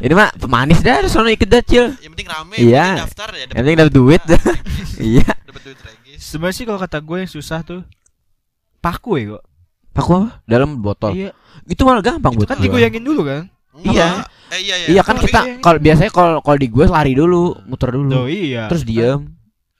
Ini 0.00 0.14
mah 0.14 0.28
pemanis 0.34 0.80
dah, 0.80 0.96
sono 1.04 1.28
ikut 1.28 1.44
dah 1.46 1.60
cil. 1.60 1.84
yang 2.00 2.12
penting 2.16 2.28
rame 2.30 2.54
Iya. 2.56 2.64
yang 2.64 2.88
penting 2.88 3.04
daftar 3.04 3.28
ya 3.28 3.40
Yang 3.42 3.56
penting 3.58 3.76
dapat 3.76 3.92
duit. 3.92 4.22
Iya. 5.12 5.28
dapat 5.42 5.60
duit 5.62 5.78
regis 5.78 6.18
Sebenarnya 6.22 6.56
sih 6.56 6.64
kalau 6.64 6.78
kata 6.78 6.98
gue 6.98 7.16
yang 7.18 7.28
susah 7.30 7.60
tuh 7.60 7.84
paku 8.78 9.10
ya 9.14 9.36
kok. 9.36 9.44
Paku 9.90 10.10
apa? 10.16 10.28
Dalam 10.44 10.78
botol. 10.78 11.12
Iya. 11.12 11.30
Itu 11.66 11.84
malah 11.84 12.00
gampang 12.00 12.32
buat 12.32 12.46
Kan 12.46 12.56
gua. 12.56 12.64
digoyangin 12.64 13.02
dulu 13.02 13.22
kan? 13.22 13.44
Iya. 13.82 14.24
Eh, 14.50 14.60
iya 14.60 14.74
iya 14.76 14.86
Iya 14.90 15.02
kan 15.02 15.14
Kalau 15.14 15.22
kita 15.22 15.40
digoyangin. 15.40 15.62
kalau 15.62 15.78
biasanya 15.78 16.10
kalau 16.10 16.36
kalau 16.40 16.58
di 16.58 16.68
gue 16.68 16.84
lari 16.86 17.12
dulu, 17.12 17.42
muter 17.64 17.90
dulu. 17.90 18.14
Oh 18.14 18.26
iya. 18.26 18.66
Terus 18.66 18.82
diem. 18.82 19.20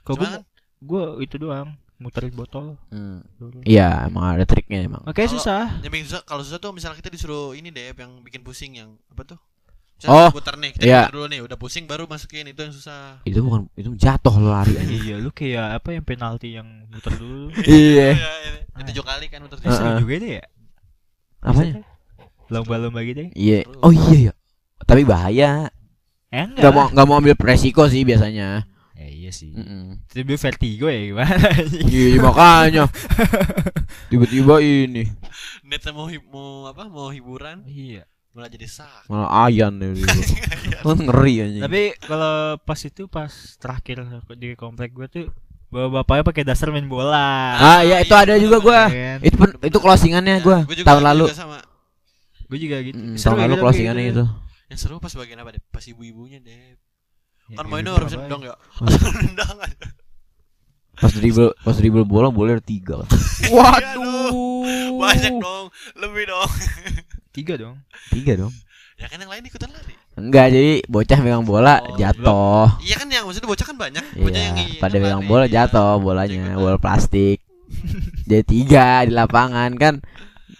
Kalau 0.00 0.16
Cuma 0.16 0.26
gue 0.26 0.42
gue 0.80 1.02
itu 1.20 1.36
doang. 1.36 1.68
muterin 1.96 2.32
botol. 2.32 2.80
Hmm. 2.88 3.20
dulu. 3.36 3.60
Iya, 3.62 4.08
emang 4.08 4.32
ada 4.32 4.42
triknya 4.42 4.80
emang. 4.80 5.04
Oke 5.04 5.20
Kalau- 5.20 5.36
susah. 5.36 5.68
Yang 5.78 5.92
bikin 5.92 6.06
susah 6.08 6.22
kalau 6.24 6.40
susah 6.40 6.56
tuh 6.56 6.72
misalnya 6.72 6.96
kita 6.96 7.10
disuruh 7.10 7.52
ini 7.52 7.68
deh 7.68 7.92
yang 7.92 8.24
bikin 8.24 8.40
pusing 8.40 8.72
yang 8.74 8.96
apa 9.06 9.22
tuh? 9.26 9.38
Oh, 10.00 10.16
Misalnya 10.16 10.32
putar 10.32 10.54
nih, 10.56 10.70
kita 10.72 10.82
iya. 10.82 11.00
putar 11.04 11.12
dulu 11.12 11.26
nih, 11.28 11.40
udah 11.44 11.56
pusing 11.60 11.84
baru 11.84 12.08
masukin 12.08 12.48
itu 12.48 12.56
yang 12.56 12.72
susah. 12.72 13.20
Itu 13.20 13.44
bukan 13.44 13.68
itu 13.76 13.92
jatuh 13.94 14.32
lo 14.32 14.48
lari 14.48 14.72
aja. 14.72 14.88
Iya, 14.88 15.14
lu 15.20 15.28
kayak 15.28 15.76
apa 15.76 15.88
yang 15.92 16.00
penalti 16.00 16.56
yang 16.56 16.64
muter 16.88 17.12
dulu. 17.12 17.52
Iya. 17.68 18.16
Iya, 18.16 18.32
ini. 18.48 18.60
Yang 18.72 18.84
tujuh 18.88 19.04
kali 19.04 19.24
kan 19.28 19.38
muter 19.44 19.58
Heeh. 19.60 19.68
Seru 19.70 20.00
juga 20.00 20.12
itu 20.16 20.28
ya. 20.40 20.44
Apanya? 21.38 21.84
Lomba-lomba 22.48 23.00
gitu 23.02 23.20
ya. 23.20 23.28
Iya. 23.36 23.58
Oh 23.78 23.92
iya 23.92 24.18
ya. 24.24 24.34
Tapi 24.90 25.02
bahaya. 25.02 25.70
Eh 26.28 26.44
enggak. 26.44 26.58
Gak 26.60 26.72
mau 26.72 26.86
gak 26.88 27.06
mau 27.06 27.16
ambil 27.16 27.34
resiko 27.36 27.86
sih 27.86 28.02
biasanya. 28.02 28.66
Ya 28.92 29.06
iya 29.06 29.30
sih. 29.30 29.54
Mm-mm. 29.54 30.02
Tiba 30.06 30.34
vertigo 30.36 30.86
ya 30.86 31.00
gimana? 31.06 31.46
Iya 31.86 32.18
makanya. 32.20 32.84
Tiba-tiba 34.10 34.58
ini 34.58 35.06
Netnya 35.62 35.90
mau 35.90 36.10
mau 36.28 36.46
apa? 36.66 36.84
Mau 36.84 37.08
hiburan, 37.08 37.62
iya. 37.64 38.02
malah 38.30 38.46
jadi 38.46 38.66
sak. 38.66 39.06
malah 39.06 39.46
ayan 39.46 39.74
nih. 39.80 40.02
Kan 40.80 40.98
ngeri 41.00 41.34
aja. 41.40 41.60
Tapi 41.64 41.82
kalau 42.00 42.34
pas 42.60 42.78
itu 42.78 43.06
pas 43.06 43.30
terakhir 43.56 44.02
di 44.34 44.52
komplek 44.52 44.90
gue 44.90 45.06
tuh 45.06 45.26
bawa 45.66 46.02
bapaknya 46.02 46.22
pakai 46.24 46.42
dasar 46.44 46.68
main 46.68 46.86
bola. 46.86 47.54
Ah 47.54 47.80
ya 47.80 48.02
itu 48.02 48.10
ada 48.10 48.34
juga 48.36 48.58
gua. 48.58 48.82
Iya 48.86 49.16
kan? 49.16 49.18
Itu 49.22 49.36
itu 49.64 49.78
closingannya 49.78 50.42
gua 50.42 50.62
Gua 50.62 50.74
juga- 50.74 50.88
tahun 50.88 51.02
lalu. 51.04 51.24
sama. 51.30 51.58
Gue 52.46 52.58
juga 52.58 52.82
gitu. 52.82 52.98
Mm, 52.98 53.14
tahun 53.14 53.38
ya 53.38 53.42
lalu 53.46 53.54
closingannya 53.56 54.04
gitu. 54.04 54.14
itu. 54.20 54.24
Yang 54.70 54.78
seru 54.80 54.96
pas 54.96 55.12
bagian 55.12 55.38
apa 55.38 55.50
deh? 55.50 55.62
Pas 55.64 55.82
ibu-ibunya 55.82 56.38
deh. 56.38 56.78
Ya, 57.48 57.56
Kan 57.56 57.66
ya 57.66 57.70
mainnya 57.72 57.92
harus 57.92 58.12
nendang 58.12 58.42
ya. 58.42 58.54
Nendang 59.20 59.56
aja. 59.58 59.86
Pas 60.92 61.10
dribble 61.10 61.50
pas 61.56 61.74
dribble 61.74 62.04
bola 62.04 62.28
boleh 62.28 62.54
ada 62.54 62.62
tiga. 62.62 63.02
Waduh. 63.50 64.30
Banyak 64.96 65.34
dong, 65.34 65.64
lebih 65.96 66.24
dong. 66.26 66.50
Tiga 67.30 67.54
dong. 67.56 67.78
Tiga 68.10 68.34
dong. 68.36 68.50
Ya 68.94 69.06
kan 69.06 69.16
yang 69.16 69.30
lain 69.30 69.42
ikutan 69.42 69.70
lari. 69.70 69.94
Enggak 70.12 70.50
jadi 70.50 70.82
bocah 70.84 71.18
megang 71.18 71.42
bola 71.42 71.78
Oh, 71.80 71.96
jatuh. 71.96 72.68
Iya 72.80 72.94
kan 72.96 73.08
yang 73.08 73.24
maksudnya 73.24 73.48
bocah 73.48 73.64
kan 73.64 73.76
banyak. 73.78 74.04
Bocah 74.14 74.42
yang 74.42 74.56
Iya, 74.56 74.66
i- 74.68 74.76
pada 74.76 74.92
kan 74.92 75.00
megang 75.00 75.24
bola 75.24 75.44
iya. 75.44 75.52
jatuh 75.64 75.96
bolanya, 75.96 76.52
bola 76.54 76.76
plastik. 76.76 77.40
Jadi 78.24 78.44
tiga 78.44 79.02
di 79.02 79.14
lapangan 79.14 79.72
kan 79.74 80.02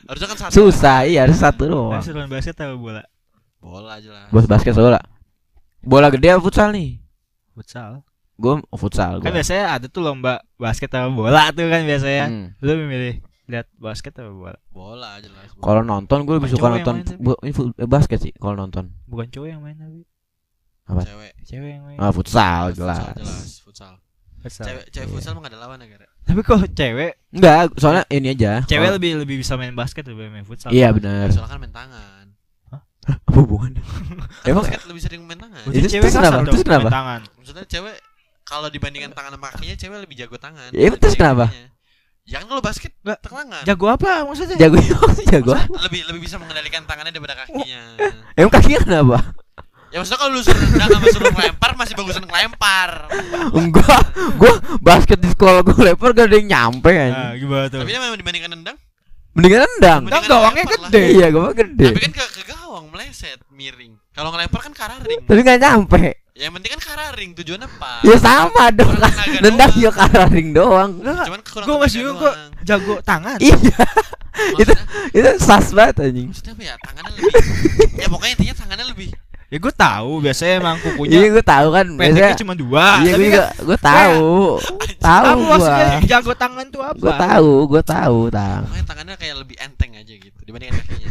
Harusnya 0.07 0.29
kan 0.31 0.39
satu. 0.41 0.55
susah, 0.57 1.05
iya 1.05 1.23
harus 1.23 1.37
satu 1.37 1.67
doang. 1.67 2.01
seruan 2.01 2.27
basket 2.27 2.55
atau 2.57 2.79
bola? 2.79 3.03
Bola 3.61 4.01
aja 4.01 4.11
lah. 4.11 4.27
Bos 4.29 4.45
basket 4.45 4.73
bola. 4.75 5.01
Bola 5.81 6.09
gede 6.09 6.29
apa 6.31 6.41
futsal 6.41 6.73
nih? 6.73 7.01
Futsal. 7.53 8.01
Gue 8.35 8.57
futsal 8.73 9.21
Kan 9.21 9.31
gua. 9.31 9.37
biasanya 9.37 9.65
ada 9.71 9.87
tuh 9.87 10.01
lomba 10.01 10.41
basket 10.57 10.89
sama 10.89 11.13
bola 11.13 11.53
tuh 11.53 11.69
kan 11.69 11.85
biasanya. 11.85 12.25
Hmm. 12.27 12.47
Lu 12.59 12.73
memilih 12.75 13.21
lihat 13.47 13.69
basket 13.77 14.17
atau 14.17 14.33
bola? 14.33 14.57
Bola 14.71 15.21
aja 15.21 15.29
lah. 15.29 15.45
Kalau 15.53 15.83
nonton 15.83 16.25
gue 16.25 16.35
lebih 16.37 16.49
suka 16.49 16.71
nonton 16.71 17.05
main 17.21 17.53
eh, 17.77 17.85
basket 17.85 18.19
sih 18.19 18.33
kalau 18.35 18.57
nonton. 18.57 18.89
Bukan 19.05 19.29
cowok 19.29 19.49
yang 19.49 19.61
main 19.61 19.77
tapi 19.77 20.09
Apa? 20.89 21.05
cewek. 21.05 21.33
cewek 21.45 21.71
yang 21.77 21.85
main. 21.85 21.99
Ah 22.01 22.11
futsal 22.11 22.73
Futsal 22.73 22.81
jelas. 22.81 22.99
jelas, 23.15 23.51
futsal. 23.61 23.93
Futsal. 24.41 24.65
Cewek 24.67 24.85
cewek 24.89 25.05
Iya. 25.05 25.13
futsal 25.13 25.33
mah 25.37 25.43
gak 25.45 25.53
ada 25.53 25.61
lawan 25.61 25.79
ya, 25.79 25.89
Gara. 25.91 26.09
Tapi 26.25 26.41
kok 26.41 26.59
cewek, 26.73 27.13
Enggak, 27.31 27.77
soalnya 27.77 28.05
ini 28.09 28.29
aja. 28.33 28.53
cewek 28.65 28.73
Kalau- 28.81 28.97
lebih 28.97 29.13
lebih 29.21 29.37
bisa 29.37 29.53
main 29.55 29.77
basket 29.77 30.09
lebih 30.09 30.33
main 30.33 30.49
futsal. 30.49 30.73
Iya 30.73 30.89
benar. 30.91 31.29
Soalnya 31.29 31.51
kan 31.51 31.59
main 31.61 31.75
tangan. 31.75 32.20
Apa 33.01 33.33
hubungannya? 33.35 33.81
Emang- 34.49 34.65
basket 34.65 34.85
lebih 34.85 35.03
sering 35.03 35.21
main 35.25 35.39
tangan. 35.39 35.63
Itu- 35.69 35.89
cewek 35.89 36.11
kenapa? 36.11 36.39
Terus 36.45 36.63
kenapa? 36.63 36.87
main 36.87 36.95
tangan. 36.95 37.21
Maksudnya 37.37 37.65
cewek 37.67 37.97
kalau 38.43 38.69
dibandingkan 38.69 39.11
tangan 39.13 39.31
sama 39.35 39.47
kakinya 39.51 39.77
cewek 39.77 39.99
lebih 40.01 40.17
jago 40.19 40.37
tangan. 40.37 40.69
Ya, 40.71 40.91
terus 40.93 41.15
kenapa? 41.15 41.49
kakinya. 41.49 41.69
Ya 42.29 42.37
kan 42.39 42.47
kalau 42.47 42.63
basket 42.63 42.93
Nggak. 43.01 43.19
tangan. 43.25 43.63
Jago 43.65 43.87
apa 43.89 44.11
maksudnya? 44.23 44.57
Jago 44.57 44.77
jago. 45.33 45.53
Maksudnya 45.57 45.83
lebih 45.83 46.01
lebih 46.07 46.21
bisa 46.23 46.37
mengendalikan 46.37 46.83
tangannya 46.85 47.11
daripada 47.11 47.35
kakinya. 47.37 47.83
Emang 48.37 48.53
kakinya 48.53 48.81
kenapa? 48.81 49.19
Ya 49.91 49.99
maksudnya 49.99 50.21
kalau 50.23 50.39
lu 50.39 50.43
suruh 50.45 50.55
nendang 50.61 50.89
sama 50.89 51.07
suruh 51.11 51.33
ngelempar 51.35 51.71
masih 51.75 51.95
bagusan 51.99 52.23
ngelempar. 52.23 53.11
Enggak, 53.51 54.03
gua 54.39 54.53
basket 54.79 55.19
di 55.19 55.27
sekolah 55.27 55.67
gua 55.67 55.75
lempar 55.83 56.15
gak 56.15 56.31
ada 56.31 56.37
yang 56.39 56.47
nyampe 56.47 56.87
Nah, 56.87 56.95
kan. 56.95 57.11
gimana 57.35 57.65
tuh? 57.67 57.83
Tapi 57.83 57.91
dia 57.91 57.99
memang 57.99 58.15
dibandingkan 58.15 58.51
nendang, 58.55 58.77
Mendingan 59.35 59.67
nendang. 59.67 60.01
Mendingan 60.07 60.23
Kan 60.23 60.31
gawangnya 60.31 60.65
gede. 60.69 61.03
Iya, 61.11 61.27
gua 61.31 61.43
mah 61.43 61.55
gede. 61.57 61.87
Tapi 61.89 62.01
kan 62.03 62.13
ke, 62.15 62.23
ke 62.23 62.43
gawang 62.47 62.70
meleset, 62.91 63.39
miring. 63.49 63.95
Kalau 64.11 64.31
ngelempar 64.31 64.61
kan 64.61 64.73
kararing. 64.73 65.23
Tapi 65.23 65.41
gak 65.41 65.59
nyampe. 65.59 66.03
Ya 66.31 66.49
yang 66.49 66.55
penting 66.55 66.73
kan 66.73 66.83
kararing, 66.85 67.31
tujuannya 67.35 67.69
apa? 67.69 67.93
Ya 68.01 68.17
sama 68.17 68.71
dong. 68.71 68.93
Nendang 69.41 69.71
doang. 69.75 69.83
ya 69.83 69.91
kararing 69.91 70.49
doang. 70.51 70.91
Enggak, 70.99 71.27
Cuman 71.27 71.41
gue 71.45 71.77
masih 71.79 72.01
doang. 72.07 72.51
jago 72.61 72.95
tangan. 73.03 73.37
Iya, 73.39 73.57
itu 74.63 74.73
itu 75.11 75.29
sas 75.39 75.69
banget 75.71 76.01
anjing. 76.03 76.29
maksudnya 76.31 76.55
apa 76.55 76.63
ya? 76.63 76.75
Tangannya 76.81 77.13
lebih. 77.13 77.33
ya 77.99 78.07
pokoknya 78.09 78.33
intinya 78.35 78.55
tangannya 78.57 78.87
lebih. 78.89 79.11
Ya 79.51 79.59
gue 79.59 79.75
tahu 79.75 80.11
biasanya 80.23 80.53
emang 80.63 80.77
Iya, 80.79 80.85
kukunya 80.87 81.19
gua 81.29 81.43
tahu 81.45 81.69
kan 81.75 81.87
biasanya. 81.99 82.39
cuma 82.39 82.55
dua. 82.55 82.87
Iya, 83.03 83.13
tapi 83.13 83.27
gua 83.27 83.35
kan 83.35 83.51
juga 83.51 83.67
gua 83.67 83.79
tahu. 83.83 84.31
Tahu 84.97 85.39
maksudnya 85.43 85.89
jago 86.07 86.33
tangan 86.33 86.67
tuh 86.71 86.83
apa? 86.87 86.95
Gua 86.97 87.15
tahu, 87.19 87.51
gua 87.67 87.83
tahu, 87.83 88.19
tang. 88.31 88.63
Pokoknya 88.65 88.87
tangannya 88.87 89.15
kayak 89.19 89.37
lebih 89.37 89.57
enteng 89.59 89.91
aja 89.93 90.13
gitu 90.15 90.39
dibandingkan 90.41 90.79
kakinya. 90.79 91.11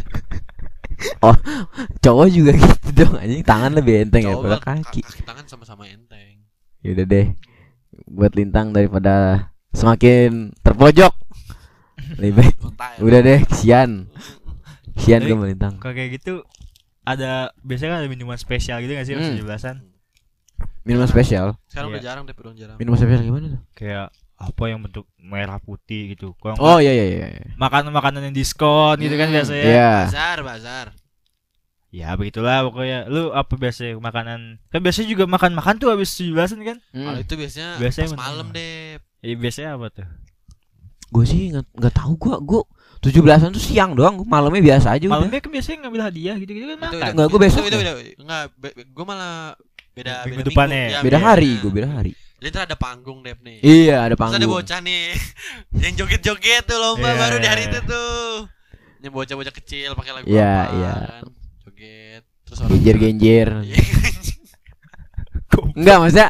Cowok 1.99 2.27
juga 2.29 2.51
gitu 2.53 2.89
dong 2.95 3.15
anjing, 3.15 3.43
tangan 3.43 3.71
lebih 3.71 4.03
enteng 4.03 4.23
Cowok 4.25 4.41
daripada 4.41 4.55
mah 4.55 4.61
kaki. 4.83 5.01
Kaki 5.03 5.21
tangan 5.23 5.45
sama-sama 5.45 5.83
enteng. 5.85 6.43
Yaudah 6.79 7.05
deh 7.05 7.27
Buat 8.05 8.33
lintang 8.33 8.71
daripada 8.71 9.47
Semakin 9.69 10.55
terpojok 10.59 11.11
Lebih 12.19 12.33
baik 12.35 12.55
Kontak. 12.55 13.03
Udah 13.03 13.19
deh 13.19 13.39
Kesian 13.43 14.07
Kesian 14.95 15.21
gue 15.21 15.35
melintang 15.35 15.75
Kalau 15.77 15.91
kayak 15.91 16.15
gitu 16.15 16.43
ada 17.03 17.49
biasanya 17.59 17.89
kan 17.91 17.99
ada 18.03 18.09
minuman 18.09 18.37
spesial 18.37 18.79
gitu 18.79 18.93
gak 18.93 19.03
sih 19.03 19.17
Hmm. 19.17 19.33
hmm. 19.33 19.43
17-an? 19.43 19.75
Minuman 20.85 21.09
spesial 21.09 21.57
Sekarang 21.65 21.89
udah 21.89 21.99
Iya. 21.99 22.05
jarang 22.05 22.23
deh, 22.23 22.33
udah 22.33 22.53
jarang. 22.53 22.77
Minuman 22.77 22.95
spesial 22.95 23.21
gimana 23.21 23.45
tuh? 23.49 23.61
Kayak 23.73 24.07
apa 24.39 24.71
yang 24.71 24.79
bentuk 24.79 25.03
merah 25.19 25.59
putih 25.59 26.15
gitu. 26.15 26.31
Kalau 26.39 26.55
Oh 26.63 26.79
iya 26.79 26.95
iya 26.95 27.05
iya 27.11 27.27
makanan-makanan 27.59 28.31
yang 28.31 28.35
diskon 28.35 28.95
gitu 29.03 29.19
kan 29.19 29.27
Hmm, 29.27 29.35
biasanya. 29.35 29.65
Iya 29.67 29.91
Bazar, 30.07 30.37
bazar. 30.47 30.87
Ya 31.91 32.15
begitulah 32.15 32.63
pokoknya. 32.71 33.11
Lu 33.11 33.35
apa 33.35 33.53
biasanya 33.59 33.99
makanan? 33.99 34.63
Kan 34.71 34.79
biasanya 34.79 35.07
juga 35.11 35.27
makan-makan 35.27 35.75
tuh 35.75 35.91
habis 35.91 36.15
17-an 36.15 36.59
kan? 36.63 36.77
Kalau 36.79 37.19
hmm. 37.19 37.25
itu 37.27 37.33
biasanya, 37.35 37.69
Biasanya 37.83 38.07
pas 38.15 38.19
malam 38.31 38.47
deh. 38.55 39.01
Ya 39.19 39.35
biasanya 39.35 39.69
apa 39.75 39.87
tuh? 39.91 40.07
Gue 41.09 41.25
sih 41.25 41.49
nggak 41.49 41.65
nggak 41.73 41.93
tahu 41.97 42.13
gue 42.21 42.35
Gue 42.45 42.61
17an 43.01 43.49
tuh 43.49 43.63
siang 43.63 43.97
doang 43.97 44.21
Gua 44.21 44.29
Malamnya 44.29 44.61
biasa 44.61 44.93
aja 44.93 45.09
udah 45.09 45.17
Malamnya 45.17 45.41
kan 45.41 45.49
biasanya 45.49 45.77
ngambil 45.87 46.01
hadiah 46.05 46.35
gitu-gitu 46.37 46.65
kan 46.69 46.77
Itu, 46.77 46.85
makan. 46.85 47.09
Enggak, 47.17 47.27
gua 47.27 47.33
itu, 47.33 47.43
besok 47.49 47.61
Itu, 47.65 47.77
ya. 47.81 47.81
itu, 47.81 47.93
itu. 48.13 48.21
Enggak, 48.21 48.43
gue 48.85 49.05
malah 49.09 49.35
beda 49.97 50.13
Minggu 50.29 50.37
beda 50.37 50.49
depannya. 50.53 50.83
Ya, 50.85 50.99
Beda 51.01 51.17
iya. 51.17 51.25
hari 51.25 51.51
Gue 51.57 51.71
beda 51.73 51.89
hari 51.89 52.13
Jadi 52.39 52.49
ntar 52.55 52.63
ada 52.71 52.77
panggung 52.79 53.19
deh 53.19 53.35
nih. 53.35 53.59
Iya 53.59 54.07
ada 54.07 54.15
Terus 54.15 54.31
ada 54.31 54.39
panggung 54.39 54.51
bocah 54.55 54.79
nih 54.79 55.03
yang 55.83 55.93
joget-joget 55.99 56.63
tuh 56.63 56.77
lomba 56.79 57.11
Iya, 57.11 57.19
baru 57.19 57.35
di 57.43 57.47
hari 57.51 57.63
itu 57.67 57.79
tuh. 57.83 58.47
Yang 59.03 59.13
bocah-bocah 59.15 59.53
kecil 59.59 59.89
pakai 59.95 60.11
lagu 60.15 60.25
Iya, 60.27 60.55
apa 60.55 60.71
iya. 60.75 60.93
kan. 60.95 61.23
Joget. 61.67 62.23
Terus 62.47 62.57
orang 62.63 62.71
Genjer-genjer 62.71 63.49
Iya. 63.67 63.77
Enggak 65.79 65.97
maksudnya 65.99 66.29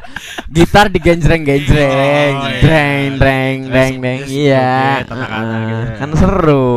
Gitar 0.50 0.86
digenjreng-genjreng 0.90 2.34
Oh, 2.34 2.50
iya. 2.50 2.62
Dreng 2.66 3.10
dreng 3.22 3.58
dreng 3.70 3.94
dreng 4.02 4.20
Iya 4.26 4.70
gitu. 5.06 5.14
Kan 6.02 6.10
seru 6.18 6.74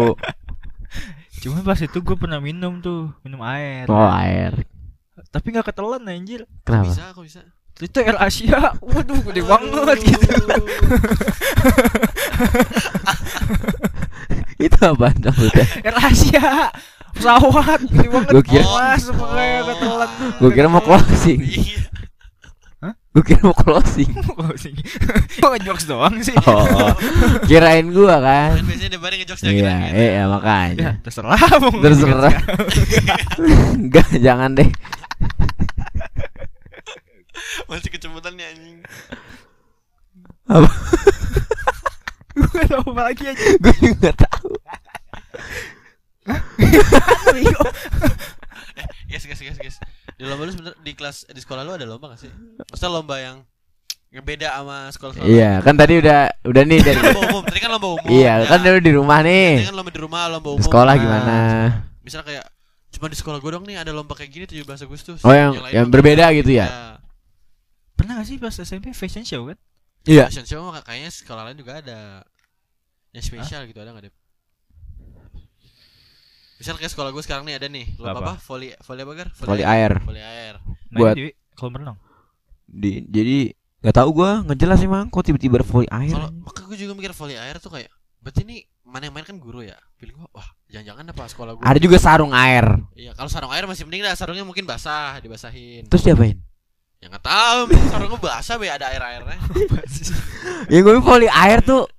Cuma 1.42 1.58
pas 1.66 1.74
itu 1.74 1.98
gue 1.98 2.14
pernah 2.14 2.38
minum 2.38 2.78
tuh, 2.78 3.10
minum 3.26 3.42
air. 3.42 3.90
Oh 3.90 4.06
air 4.06 4.62
Tapi 5.34 5.50
nggak 5.50 5.74
ketelan 5.74 6.06
anjir. 6.06 6.46
Kenapa? 6.62 6.86
Bisa, 6.86 7.10
kok 7.10 7.24
bisa. 7.24 7.42
Itu 7.78 7.98
air 7.98 8.16
Asia. 8.16 8.76
Waduh, 8.78 9.18
gede 9.24 9.42
banget 9.42 9.98
gitu. 10.02 10.26
Itu 14.60 14.78
apa 14.80 15.10
maksudnya? 15.12 15.66
Air 15.82 15.96
Asia. 15.98 16.70
Pesawat 17.12 17.80
gede 17.84 18.08
banget. 18.08 18.30
Gua 18.30 18.42
kira- 18.42 18.64
Mas, 18.64 19.04
makanya 19.08 19.60
ketelan. 19.66 20.08
Gue 20.34 20.50
kira 20.50 20.66
mau 20.66 20.80
closing 20.80 21.40
Iya. 21.42 21.80
Gue 23.12 23.22
kira 23.22 23.40
mau 23.42 23.52
closing 23.52 24.08
Closing. 24.30 24.74
Kok 25.36 25.54
jokes 25.60 25.84
doang 25.84 26.16
sih? 26.18 26.32
Oh 26.42 26.88
Kirain 27.44 27.84
gua 27.90 28.16
kan 28.18 28.56
Kan 28.56 28.64
biasanya 28.64 28.90
depannya 28.90 29.16
ngejokes 29.20 29.42
Iya 29.42 29.52
gitu. 29.52 29.68
iya 29.92 30.08
Ya, 30.08 30.24
makanya 30.26 30.90
terserah 30.98 31.36
mau 31.60 31.70
Terserah 31.76 32.32
Enggak 33.76 34.08
jangan 34.16 34.56
deh 34.56 34.70
Masih 37.68 37.88
kecebutan 37.88 38.32
nih 38.34 38.46
anjing. 38.48 38.78
Apa? 40.46 40.70
Gue 42.32 42.48
gak 42.50 42.66
tau 42.66 42.80
apa 42.86 43.02
lagi 43.04 43.24
aja. 43.26 43.44
Gue 43.62 43.74
juga 43.76 44.08
gak 44.08 44.16
tahu 44.22 44.52
Guys, 49.06 49.24
guys, 49.26 49.40
guys, 49.42 49.58
guys. 49.58 49.76
Di 50.14 50.24
lomba 50.24 50.46
lu 50.46 50.52
sebenernya 50.52 50.78
di 50.78 50.92
kelas 50.92 51.26
di 51.26 51.36
sekolah 51.38 51.62
lu 51.62 51.72
ada 51.72 51.84
lomba 51.84 52.10
gak 52.10 52.20
sih? 52.20 52.30
Maksudnya 52.62 52.90
lomba 52.90 53.16
yang 53.18 53.36
ngebeda 54.08 54.48
sama 54.52 54.88
sekolah 54.88 55.12
Iya, 55.20 55.60
kan 55.60 55.72
tadi 55.74 55.96
udah 55.98 56.20
udah 56.42 56.62
nih 56.62 56.80
dari 56.80 57.00
lomba 57.02 57.20
umum 57.30 57.42
tadi 57.42 57.60
kan 57.60 57.70
lomba 57.70 57.88
umum 57.90 58.06
Iya, 58.06 58.32
ya. 58.38 58.46
kan 58.46 58.58
dulu 58.60 58.78
di 58.78 58.92
rumah 58.92 59.18
tadi 59.18 59.28
nih. 59.28 59.52
kan 59.64 59.74
lomba 59.74 59.90
di 59.90 60.00
rumah 60.00 60.20
lomba 60.28 60.48
umum 60.52 60.62
Sekolah 60.62 60.92
Nah, 60.92 61.00
gimana? 61.00 61.36
misalnya 62.00 62.26
kayak 62.26 62.44
cuma 62.92 63.06
di 63.08 63.16
sekolah 63.16 63.38
gue 63.40 63.50
dong 63.50 63.64
nih 63.64 63.76
ada 63.78 63.88
lomba 63.90 64.12
kayak 64.12 64.30
gini 64.30 64.44
17 64.46 64.84
Agustus 64.84 65.18
Oh, 65.24 65.32
yang- 65.32 65.56
yang 65.68 65.88
lomba 65.88 65.92
berbeda 65.92 66.28
gitu 66.34 66.52
ya? 66.54 66.91
Pernah 68.02 68.14
gak 68.18 68.26
sih 68.26 68.36
pas 68.36 68.50
SMP 68.52 68.90
fashion 68.90 69.22
show 69.22 69.46
kan? 69.46 69.58
Iya. 70.02 70.26
Fashion 70.26 70.44
show 70.44 70.60
mah 70.64 70.82
kayaknya 70.82 71.08
sekolah 71.08 71.42
lain 71.44 71.56
juga 71.56 71.78
ada 71.78 72.26
yang 73.10 73.22
spesial 73.22 73.62
gitu 73.64 73.78
ada 73.78 73.90
nggak 73.90 74.04
deh 74.04 74.14
misal 76.56 76.74
kayak 76.74 76.88
sekolah 76.88 77.10
gue 77.10 77.20
sekarang 77.20 77.42
nih 77.42 77.58
ada 77.58 77.66
nih 77.66 77.90
lomba 77.96 78.10
apa, 78.12 78.20
Apa? 78.22 78.34
volley 78.40 78.70
volley 78.78 79.02
apa 79.02 79.12
gar 79.12 79.28
Volley 79.36 79.66
air. 79.66 79.92
volley 80.00 80.22
air 80.22 80.54
Main 80.88 80.94
Buat- 80.96 81.16
di 81.16 81.26
kolam 81.52 81.74
renang. 81.74 81.98
Di, 82.64 83.02
jadi 83.04 83.50
nggak 83.82 83.92
tahu 83.92 84.08
gua 84.14 84.30
ngejelas 84.42 84.78
emang 84.80 85.10
kok 85.10 85.26
tiba-tiba 85.26 85.58
ada 85.58 85.66
volley 85.66 85.90
air. 85.90 86.14
kalau 86.14 86.30
maka 86.40 86.62
gue 86.62 86.78
juga 86.78 86.94
mikir 86.94 87.10
volley 87.12 87.34
air 87.34 87.58
tuh 87.58 87.66
kayak 87.68 87.90
berarti 88.18 88.40
ini 88.42 88.56
mana 88.82 89.02
yang 89.04 89.12
main 89.12 89.26
kan 89.26 89.36
guru 89.36 89.60
ya 89.60 89.74
pilih 89.96 90.14
gue 90.14 90.26
wah 90.30 90.48
jangan-jangan 90.68 91.04
apa 91.08 91.22
sekolah 91.26 91.52
gue 91.52 91.62
Ada 91.62 91.78
juga 91.78 91.98
sarung 91.98 92.30
air. 92.30 92.62
iya 92.94 93.10
kalau 93.12 93.26
sarung 93.26 93.50
air 93.50 93.66
masih 93.66 93.82
mending 93.82 94.02
dah 94.02 94.14
sarungnya 94.14 94.42
mungkin 94.42 94.62
basah 94.62 95.18
dibasahin 95.18 95.84
Terus 95.84 96.02
diapain? 96.04 96.38
Ya 97.02 97.10
nggak 97.10 97.24
tahu 97.26 97.60
sarungnya 97.90 98.18
basah 98.22 98.56
be 98.62 98.70
ada 98.70 98.86
air 98.94 99.02
airnya 99.02 99.38
Ya 100.70 100.78
gue 100.80 100.94
volley 101.02 101.26
air 101.26 101.58
tuh 101.66 101.90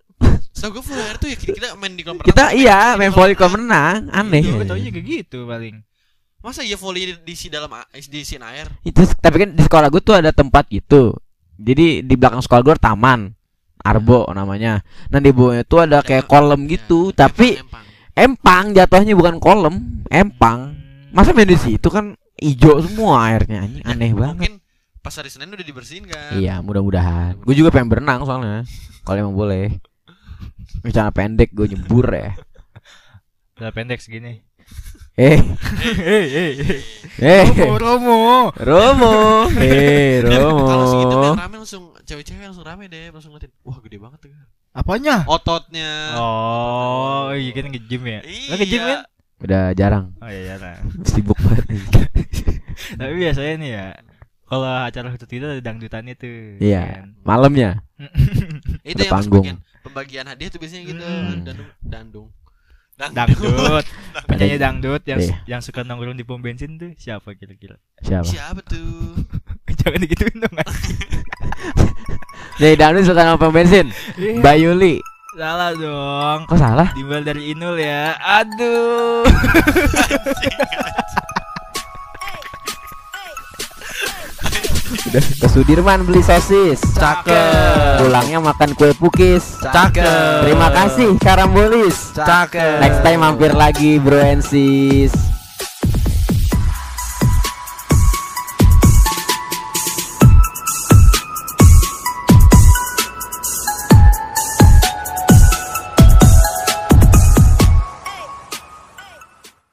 so 0.56 0.72
gue 0.72 0.80
volley 0.80 1.04
air 1.04 1.18
tuh 1.20 1.28
ya 1.28 1.36
kita, 1.36 1.76
main 1.76 1.92
di 1.94 2.08
kolam 2.08 2.24
renang 2.24 2.32
kita 2.32 2.46
iya 2.56 2.96
main 2.96 3.12
volley 3.12 3.36
kolam 3.36 3.68
renang, 3.68 4.08
aneh. 4.08 4.40
Iya, 4.40 4.56
gue 4.56 4.66
tau 4.66 4.80
juga 4.80 5.00
gitu 5.04 5.40
paling. 5.44 5.76
masa 6.40 6.64
iya 6.64 6.80
volley 6.80 7.12
di, 7.12 7.14
di 7.24 7.34
si 7.36 7.48
dalam 7.52 7.72
di 7.92 8.20
sin 8.24 8.44
air 8.44 8.72
Itu 8.84 9.04
tapi 9.20 9.44
kan 9.44 9.50
di 9.52 9.64
sekolah 9.64 9.88
gue 9.92 10.02
tuh 10.04 10.16
ada 10.16 10.32
tempat 10.32 10.68
gitu. 10.72 11.16
Jadi 11.56 12.04
di 12.04 12.16
belakang 12.20 12.44
sekolah 12.44 12.62
gue 12.64 12.74
ada 12.76 12.84
taman. 12.92 13.32
Arbo 13.84 14.32
namanya. 14.32 14.80
Nah 15.12 15.20
di 15.20 15.36
bawahnya 15.36 15.68
tuh 15.68 15.84
ada 15.84 16.00
kayak 16.00 16.24
kolam 16.32 16.72
gitu, 16.72 17.12
Ya, 17.12 17.28
tapi 17.28 17.60
empang, 17.60 17.84
empang 18.16 18.66
jatuhnya 18.72 19.12
bukan 19.12 19.36
kolam, 19.44 20.04
empang. 20.08 20.72
Hmm. 20.72 21.12
Masa 21.12 21.36
main 21.36 21.52
di 21.52 21.60
situ 21.60 21.92
kan 21.92 22.16
hijau 22.40 22.80
semua 22.80 23.28
airnya 23.28 23.68
anjing, 23.68 23.84
aneh 23.84 24.12
banget. 24.16 24.36
mungkin 24.40 24.54
pas 25.04 25.12
hari 25.12 25.28
senin 25.28 25.52
udah 25.52 25.62
dibersihin 25.62 26.08
kan 26.08 26.32
Iya, 26.34 26.64
mudah-mudahan. 26.64 27.44
Gue 27.44 27.54
juga 27.54 27.70
pengen 27.70 27.92
berenang 27.92 28.24
soalnya. 28.24 28.64
Kalau 29.04 29.20
emang 29.20 29.36
boleh. 29.36 29.76
Rencana 30.80 31.12
pendek 31.12 31.52
gue 31.52 31.68
nyebur 31.70 32.08
ya. 32.08 32.32
Udah 33.56 33.70
pendek 33.70 34.00
segini. 34.00 34.40
Eh, 35.14 35.38
Hei, 35.38 36.26
hei, 36.26 36.52
hei. 36.58 36.80
eh, 37.22 37.46
Romo, 37.46 37.78
Romo. 37.78 38.50
Romo, 38.56 39.14
eh, 39.62 40.24
Romo. 40.24 40.64
kalau 40.66 40.86
segitu 40.90 41.14
yang 41.14 41.38
rame 41.38 41.56
langsung 41.60 41.84
cewek-cewek 42.02 42.42
langsung 42.42 42.66
rame 42.66 42.88
deh 42.88 43.12
langsung 43.12 43.30
ngeliatin 43.30 43.54
wah 43.62 43.78
gede 43.78 44.02
banget 44.02 44.20
tuh 44.24 44.32
Apanya? 44.74 45.22
ototnya 45.28 46.18
Oh, 46.18 47.30
iya 47.30 47.52
kan 47.52 47.70
nge-gym 47.70 48.02
ya? 48.04 48.20
Lo 48.50 48.56
nge-gym 48.58 48.82
Iya. 48.82 48.88
kan? 48.90 49.00
Udah 49.44 49.64
jarang, 49.76 50.06
Oh 50.18 50.30
iya, 50.32 50.42
iya. 50.42 50.56
nah. 50.58 50.78
sibuk 51.12 51.38
banget. 51.38 51.68
Tapi 52.96 53.14
biasanya 53.14 53.54
nih 53.60 53.70
ya, 53.70 53.86
kalau 54.54 54.70
acara 54.86 55.10
khusus 55.10 55.26
itu 55.28 55.42
ada 55.42 55.58
dangdutannya 55.60 56.14
tuh. 56.14 56.62
Iya, 56.62 56.82
kan? 57.02 57.08
malamnya. 57.26 57.82
itu 58.86 58.94
Ada 58.94 59.04
yang 59.04 59.10
pas 59.10 59.18
panggung. 59.20 59.44
pembagian, 59.44 59.58
pembagian 59.82 60.26
hadiah 60.28 60.50
tuh 60.50 60.60
biasanya 60.62 60.84
gitu 60.86 61.02
Hmm. 61.02 61.42
dandung 61.42 61.70
dandung 61.82 62.30
Dangdut, 62.94 63.86
penyanyi 64.30 64.62
dangdut 64.64 65.02
yang 65.04 65.18
Iya. 65.18 65.36
yang 65.50 65.62
suka 65.62 65.82
nongkrong 65.82 66.14
di 66.14 66.22
pom 66.22 66.38
bensin 66.38 66.78
tuh 66.78 66.94
siapa 66.94 67.34
kira-kira? 67.34 67.82
Siapa? 68.00 68.22
siapa 68.24 68.62
tuh 68.62 69.18
Jangan 69.82 70.00
digituin 70.00 70.38
dong. 70.38 70.54
Nih, 72.56 72.78
Danu 72.78 73.02
suka 73.02 73.26
nama 73.26 73.36
pom 73.36 73.50
bensin. 73.50 73.90
Iya. 74.14 74.40
Bayuli. 74.40 75.02
Salah 75.34 75.74
dong. 75.74 76.40
Kok 76.46 76.56
salah? 76.56 76.94
Dimbal 76.94 77.26
dari 77.26 77.50
Inul 77.50 77.82
ya. 77.82 78.14
Aduh. 78.22 79.26
Ke 85.22 85.48
Sudirman 85.50 86.02
beli 86.08 86.26
sosis. 86.26 86.82
Cakep. 86.98 88.02
Pulangnya 88.02 88.42
makan 88.42 88.74
kue 88.74 88.96
pukis. 88.98 89.62
Cakep. 89.62 90.48
Terima 90.48 90.74
kasih 90.74 91.18
Karambolis. 91.22 92.18
Cakep. 92.18 92.82
Next 92.82 93.00
time 93.06 93.22
mampir 93.22 93.54
lagi 93.54 94.02
Bro 94.02 94.18
and 94.18 94.42
Sis. 94.42 95.33